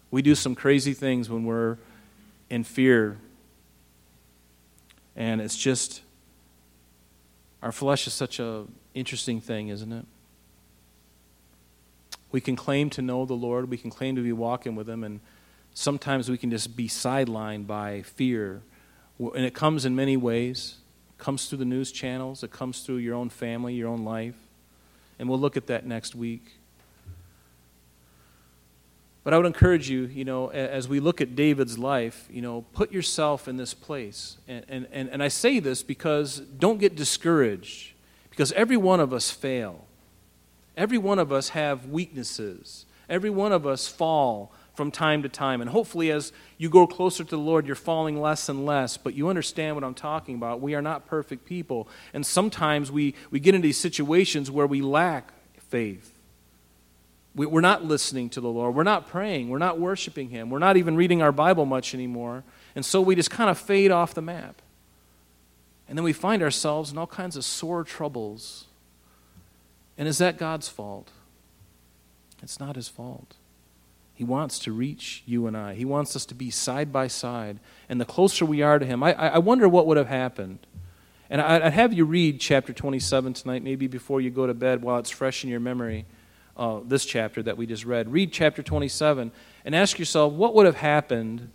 [0.10, 1.78] We do some crazy things when we're
[2.50, 3.20] in fear.
[5.16, 6.02] And it's just,
[7.62, 10.06] our flesh is such a interesting thing, isn't it?
[12.32, 15.04] We can claim to know the Lord, we can claim to be walking with Him,
[15.04, 15.20] and
[15.74, 18.62] sometimes we can just be sidelined by fear.
[19.20, 20.78] And it comes in many ways.
[21.12, 24.36] It comes through the news channels, it comes through your own family, your own life.
[25.18, 26.58] And we'll look at that next week.
[29.24, 32.64] But I would encourage you, you know, as we look at David's life, you know,
[32.74, 34.38] put yourself in this place.
[34.48, 37.94] And, and, and, and I say this because don't get discouraged,
[38.30, 39.86] because every one of us fail.
[40.78, 42.86] Every one of us have weaknesses.
[43.10, 45.62] Every one of us fall from time to time.
[45.62, 48.98] And hopefully, as you go closer to the Lord, you're falling less and less.
[48.98, 50.62] But you understand what I'm talking about.
[50.62, 51.88] We are not perfect people.
[52.14, 55.34] And sometimes we, we get into these situations where we lack
[55.70, 56.12] faith.
[57.36, 58.76] We, we're not listening to the Lord.
[58.76, 59.50] We're not praying.
[59.50, 60.50] We're not worshiping Him.
[60.50, 62.44] We're not even reading our Bible much anymore.
[62.76, 64.62] And so we just kind of fade off the map.
[65.88, 68.66] And then we find ourselves in all kinds of sore troubles
[69.98, 71.12] and is that God's fault?
[72.42, 73.36] It's not his fault.
[74.16, 75.76] He wants to reach you and I.
[75.76, 77.60] He wants us to be side by side.
[77.90, 80.66] And the closer we are to him, I, I wonder what would have happened.
[81.30, 85.00] And I'd have you read chapter 27 tonight, maybe before you go to bed while
[85.00, 86.06] it's fresh in your memory,
[86.56, 88.12] uh, this chapter that we just read.
[88.12, 89.32] Read chapter 27
[89.66, 91.52] and ask yourself what would have happened?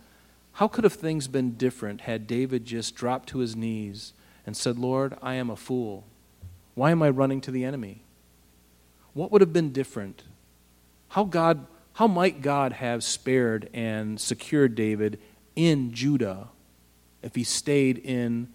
[0.53, 4.13] How could have things been different had David just dropped to his knees
[4.45, 6.05] and said, Lord, I am a fool.
[6.75, 8.03] Why am I running to the enemy?
[9.13, 10.23] what would have been different?
[11.09, 11.65] How, God,
[12.01, 15.19] how might God have spared and secured David
[15.55, 16.47] in Judah
[17.21, 18.47] if he stayed in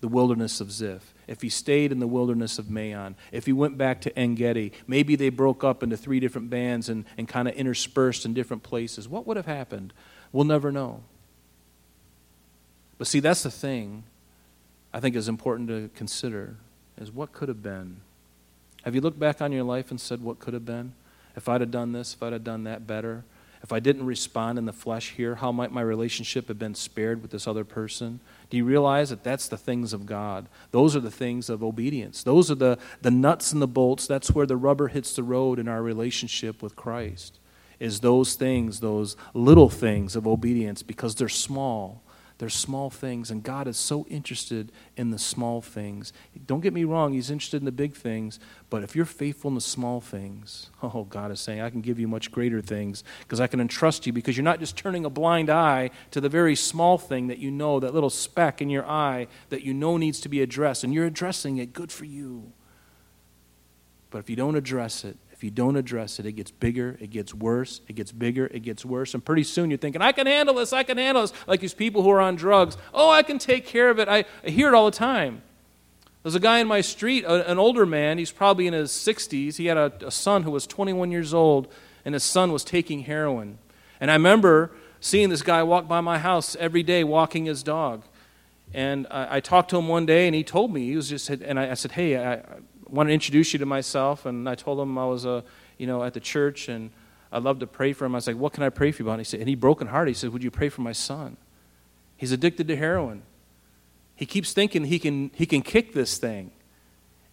[0.00, 1.12] the wilderness of Ziph?
[1.26, 5.14] If he stayed in the wilderness of Maon, if he went back to Engedi, maybe
[5.14, 9.06] they broke up into three different bands and, and kind of interspersed in different places.
[9.06, 9.92] What would have happened?
[10.32, 11.02] We'll never know.
[12.96, 14.04] But see, that's the thing
[14.90, 16.56] I think is important to consider
[16.96, 18.00] is what could have been.
[18.84, 20.94] Have you looked back on your life and said, What could have been?
[21.36, 23.24] If I'd have done this, if I'd have done that better,
[23.62, 27.20] if I didn't respond in the flesh here, how might my relationship have been spared
[27.20, 28.20] with this other person?
[28.48, 30.46] Do you realize that that's the things of God?
[30.70, 32.22] Those are the things of obedience.
[32.22, 34.06] Those are the, the nuts and the bolts.
[34.06, 37.38] That's where the rubber hits the road in our relationship with Christ.
[37.78, 42.02] Is those things, those little things of obedience, because they're small
[42.40, 46.10] there's small things, and God is so interested in the small things.
[46.46, 49.56] Don't get me wrong, He's interested in the big things, but if you're faithful in
[49.56, 53.40] the small things, oh, God is saying, I can give you much greater things because
[53.40, 56.56] I can entrust you because you're not just turning a blind eye to the very
[56.56, 60.18] small thing that you know, that little speck in your eye that you know needs
[60.20, 61.74] to be addressed, and you're addressing it.
[61.74, 62.54] Good for you.
[64.08, 67.08] But if you don't address it, If you don't address it, it gets bigger, it
[67.08, 69.14] gets worse, it gets bigger, it gets worse.
[69.14, 71.32] And pretty soon you're thinking, I can handle this, I can handle this.
[71.46, 72.76] Like these people who are on drugs.
[72.92, 74.06] Oh, I can take care of it.
[74.06, 75.40] I, I hear it all the time.
[76.22, 79.56] There's a guy in my street, an older man, he's probably in his 60s.
[79.56, 81.72] He had a, a son who was 21 years old,
[82.04, 83.56] and his son was taking heroin.
[83.98, 88.02] And I remember seeing this guy walk by my house every day walking his dog.
[88.74, 91.30] And I, I talked to him one day, and he told me, he was just,
[91.30, 92.42] and I, I said, Hey, I, I
[92.90, 94.26] want to introduce you to myself.
[94.26, 95.42] And I told him I was, uh,
[95.78, 96.90] you know, at the church, and
[97.32, 98.14] I'd love to pray for him.
[98.14, 99.14] I was like, What can I pray for you about?
[99.14, 100.10] And he said, and he broken hearted.
[100.10, 101.36] He said, Would you pray for my son?
[102.16, 103.22] He's addicted to heroin.
[104.14, 106.50] He keeps thinking he can, he can kick this thing.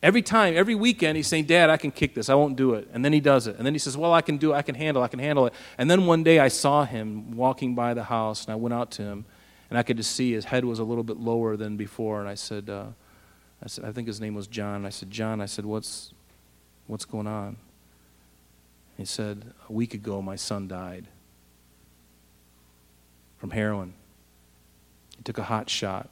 [0.01, 2.30] Every time, every weekend, he's saying, Dad, I can kick this.
[2.30, 2.88] I won't do it.
[2.93, 3.58] And then he does it.
[3.58, 4.55] And then he says, Well, I can do it.
[4.55, 5.05] I can handle it.
[5.05, 5.53] I can handle it.
[5.78, 8.91] And then one day I saw him walking by the house, and I went out
[8.91, 9.26] to him,
[9.70, 12.20] and I could just see his head was a little bit lower than before.
[12.20, 12.86] And I said, uh,
[13.64, 14.86] I said, I think his name was John.
[14.86, 16.14] I said, John, I said, what's,
[16.86, 17.58] what's going on?
[18.97, 21.08] He said, a week ago, my son died
[23.38, 23.93] from heroin.
[25.16, 26.10] He took a hot shot.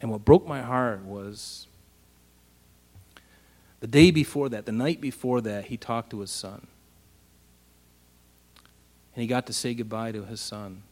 [0.00, 1.66] And what broke my heart was
[3.80, 6.66] the day before that, the night before that, he talked to his son.
[9.14, 10.82] And he got to say goodbye to his son,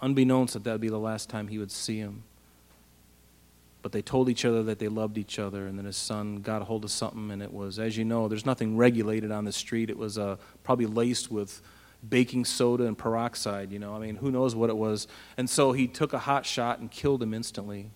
[0.00, 2.22] unbeknownst that that would be the last time he would see him.
[3.86, 6.60] But they told each other that they loved each other, and then his son got
[6.60, 9.52] a hold of something, and it was, as you know, there's nothing regulated on the
[9.52, 9.90] street.
[9.90, 11.62] It was uh, probably laced with
[12.08, 13.94] baking soda and peroxide, you know.
[13.94, 15.06] I mean, who knows what it was.
[15.36, 17.92] And so he took a hot shot and killed him instantly.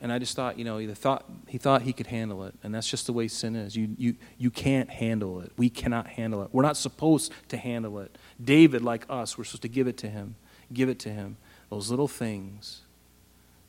[0.00, 2.54] And I just thought, you know, he thought, he thought he could handle it.
[2.62, 3.76] And that's just the way sin is.
[3.76, 5.52] You, you, you can't handle it.
[5.58, 6.48] We cannot handle it.
[6.52, 8.16] We're not supposed to handle it.
[8.42, 10.36] David, like us, we're supposed to give it to him.
[10.72, 11.36] Give it to him.
[11.68, 12.80] Those little things.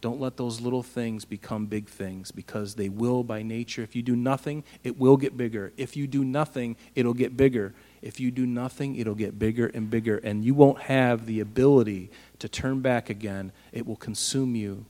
[0.06, 3.82] Don't let those little things become big things because they will by nature.
[3.82, 5.74] If you do nothing, it will get bigger.
[5.78, 7.74] If you do nothing, it'll get bigger.
[8.04, 10.18] If you do nothing, it'll get bigger and bigger.
[10.18, 13.52] And you won't have the ability to turn back again.
[13.72, 14.86] It will consume you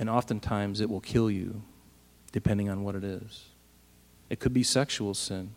[0.00, 1.62] and oftentimes it will kill you,
[2.32, 3.44] depending on what it is.
[4.28, 5.52] It could be sexual sin.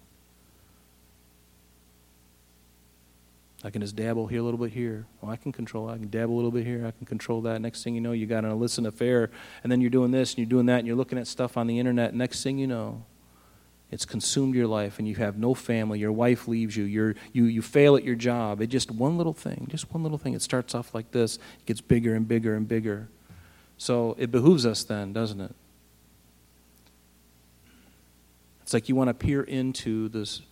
[3.63, 5.05] I can just dabble here a little bit here.
[5.21, 5.89] Well, I can control.
[5.89, 6.85] I can dabble a little bit here.
[6.87, 7.59] I can control that.
[7.59, 9.29] Next thing you know, you got an illicit affair,
[9.63, 11.67] and then you're doing this and you're doing that, and you're looking at stuff on
[11.67, 12.13] the internet.
[12.13, 13.03] Next thing you know,
[13.91, 15.99] it's consumed your life, and you have no family.
[15.99, 16.85] Your wife leaves you.
[16.85, 18.61] You're, you you fail at your job.
[18.61, 20.33] It just one little thing, just one little thing.
[20.33, 21.35] It starts off like this.
[21.35, 23.09] It gets bigger and bigger and bigger.
[23.77, 25.55] So it behooves us then, doesn't it?
[28.61, 30.43] It's like you want to peer into this,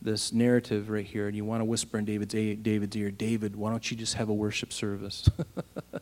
[0.00, 3.70] this narrative right here and you want to whisper in David's, David's ear, David, why
[3.70, 5.28] don't you just have a worship service?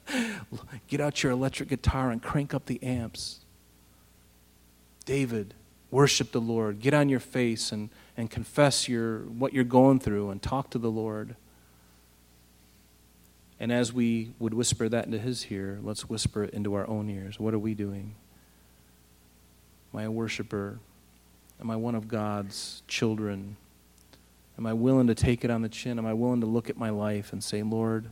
[0.89, 3.41] Get out your electric guitar and crank up the amps.
[5.05, 5.55] David,
[5.91, 6.81] worship the Lord.
[6.81, 10.79] Get on your face and, and confess your, what you're going through and talk to
[10.79, 11.37] the Lord.
[13.61, 17.09] And as we would whisper that into his ear, let's whisper it into our own
[17.09, 17.39] ears.
[17.39, 18.17] What are we doing?
[19.93, 20.81] Am I a worshiper?
[21.61, 23.57] Am I one of God's children?
[24.57, 25.99] Am I willing to take it on the chin?
[25.99, 28.09] Am I willing to look at my life and say, Lord,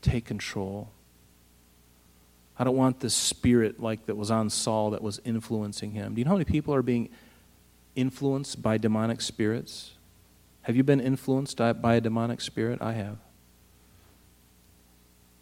[0.00, 0.90] take control?
[2.58, 6.14] I don't want this spirit like that was on Saul that was influencing him.
[6.14, 7.08] Do you know how many people are being
[7.96, 9.92] influenced by demonic spirits?
[10.62, 12.80] Have you been influenced by a demonic spirit?
[12.80, 13.18] I have.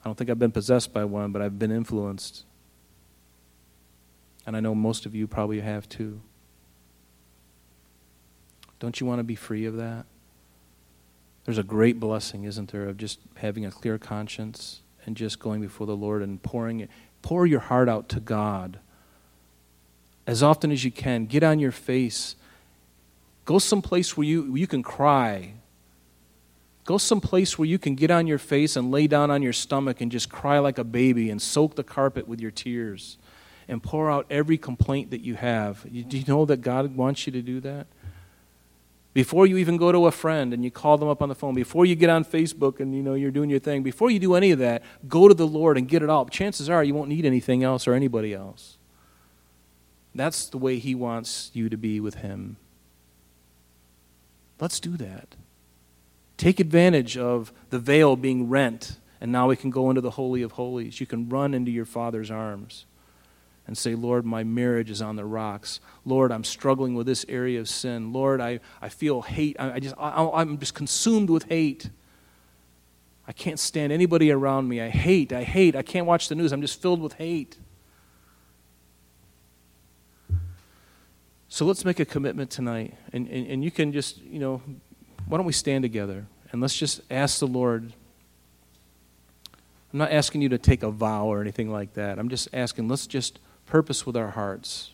[0.04, 2.44] I don't think I've been possessed by one, but I've been influenced.
[4.46, 6.20] And I know most of you probably have too.
[8.82, 10.06] Don't you want to be free of that?
[11.44, 15.60] There's a great blessing, isn't there, of just having a clear conscience and just going
[15.60, 16.90] before the Lord and pouring it.
[17.22, 18.80] Pour your heart out to God
[20.26, 21.26] as often as you can.
[21.26, 22.34] Get on your face.
[23.44, 25.54] Go someplace where you, you can cry
[26.84, 30.00] Go someplace where you can get on your face and lay down on your stomach
[30.00, 33.18] and just cry like a baby and soak the carpet with your tears
[33.68, 35.84] and pour out every complaint that you have.
[35.84, 37.86] Do you know that God wants you to do that?
[39.14, 41.54] Before you even go to a friend and you call them up on the phone,
[41.54, 44.34] before you get on Facebook and you know you're doing your thing, before you do
[44.34, 46.26] any of that, go to the Lord and get it all.
[46.26, 48.78] Chances are you won't need anything else or anybody else.
[50.14, 52.56] That's the way He wants you to be with Him.
[54.58, 55.34] Let's do that.
[56.38, 60.42] Take advantage of the veil being rent, and now we can go into the Holy
[60.42, 61.00] of Holies.
[61.00, 62.86] You can run into your Father's arms
[63.72, 65.80] and say, Lord, my marriage is on the rocks.
[66.04, 68.12] Lord, I'm struggling with this area of sin.
[68.12, 69.56] Lord, I, I feel hate.
[69.58, 71.88] I, I just, I, I'm just consumed with hate.
[73.26, 74.82] I can't stand anybody around me.
[74.82, 75.74] I hate, I hate.
[75.74, 76.52] I can't watch the news.
[76.52, 77.56] I'm just filled with hate.
[81.48, 82.94] So let's make a commitment tonight.
[83.14, 84.60] And, and, and you can just, you know,
[85.28, 87.94] why don't we stand together and let's just ask the Lord.
[89.94, 92.18] I'm not asking you to take a vow or anything like that.
[92.18, 93.38] I'm just asking, let's just
[93.72, 94.90] purpose with our hearts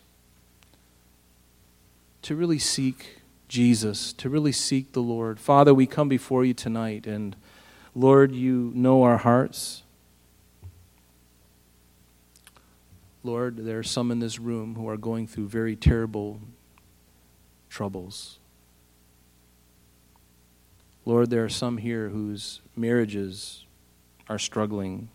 [2.21, 3.17] to really seek
[3.49, 5.37] Jesus, to really seek the Lord.
[5.37, 7.35] Father, we come before you tonight, and
[7.93, 9.83] Lord, you know our hearts.
[13.21, 16.39] Lord, there are some in this room who are going through very terrible
[17.69, 18.39] troubles.
[21.03, 23.65] Lord, there are some here whose marriages
[24.29, 25.09] are struggling.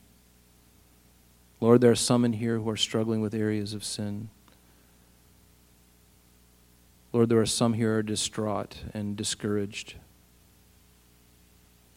[1.65, 4.29] Lord, there are some in here who are struggling with areas of sin.
[7.11, 9.95] Lord, there are some here who are distraught and discouraged.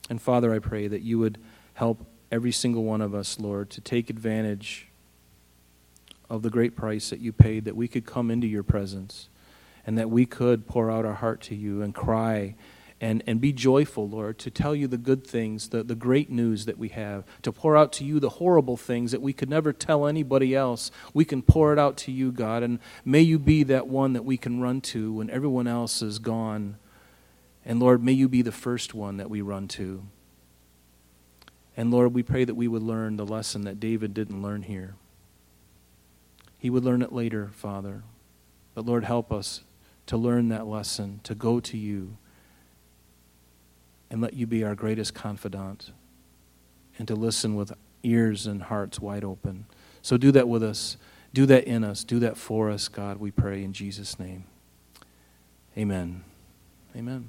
[0.09, 1.37] And Father, I pray that you would
[1.73, 4.87] help every single one of us, Lord, to take advantage
[6.29, 9.27] of the great price that you paid, that we could come into your presence
[9.85, 12.55] and that we could pour out our heart to you and cry
[12.99, 16.65] and, and be joyful, Lord, to tell you the good things, the, the great news
[16.65, 19.71] that we have, to pour out to you the horrible things that we could never
[19.71, 20.89] tell anybody else.
[21.13, 24.25] We can pour it out to you, God, and may you be that one that
[24.25, 26.77] we can run to when everyone else is gone.
[27.63, 30.03] And Lord, may you be the first one that we run to.
[31.75, 34.95] And Lord, we pray that we would learn the lesson that David didn't learn here.
[36.57, 38.01] He would learn it later, Father.
[38.73, 39.61] But Lord, help us
[40.07, 42.17] to learn that lesson, to go to you,
[44.09, 45.91] and let you be our greatest confidant,
[46.97, 49.65] and to listen with ears and hearts wide open.
[50.01, 50.97] So do that with us.
[51.33, 52.03] Do that in us.
[52.03, 54.45] Do that for us, God, we pray in Jesus' name.
[55.77, 56.23] Amen.
[56.95, 57.25] Amen.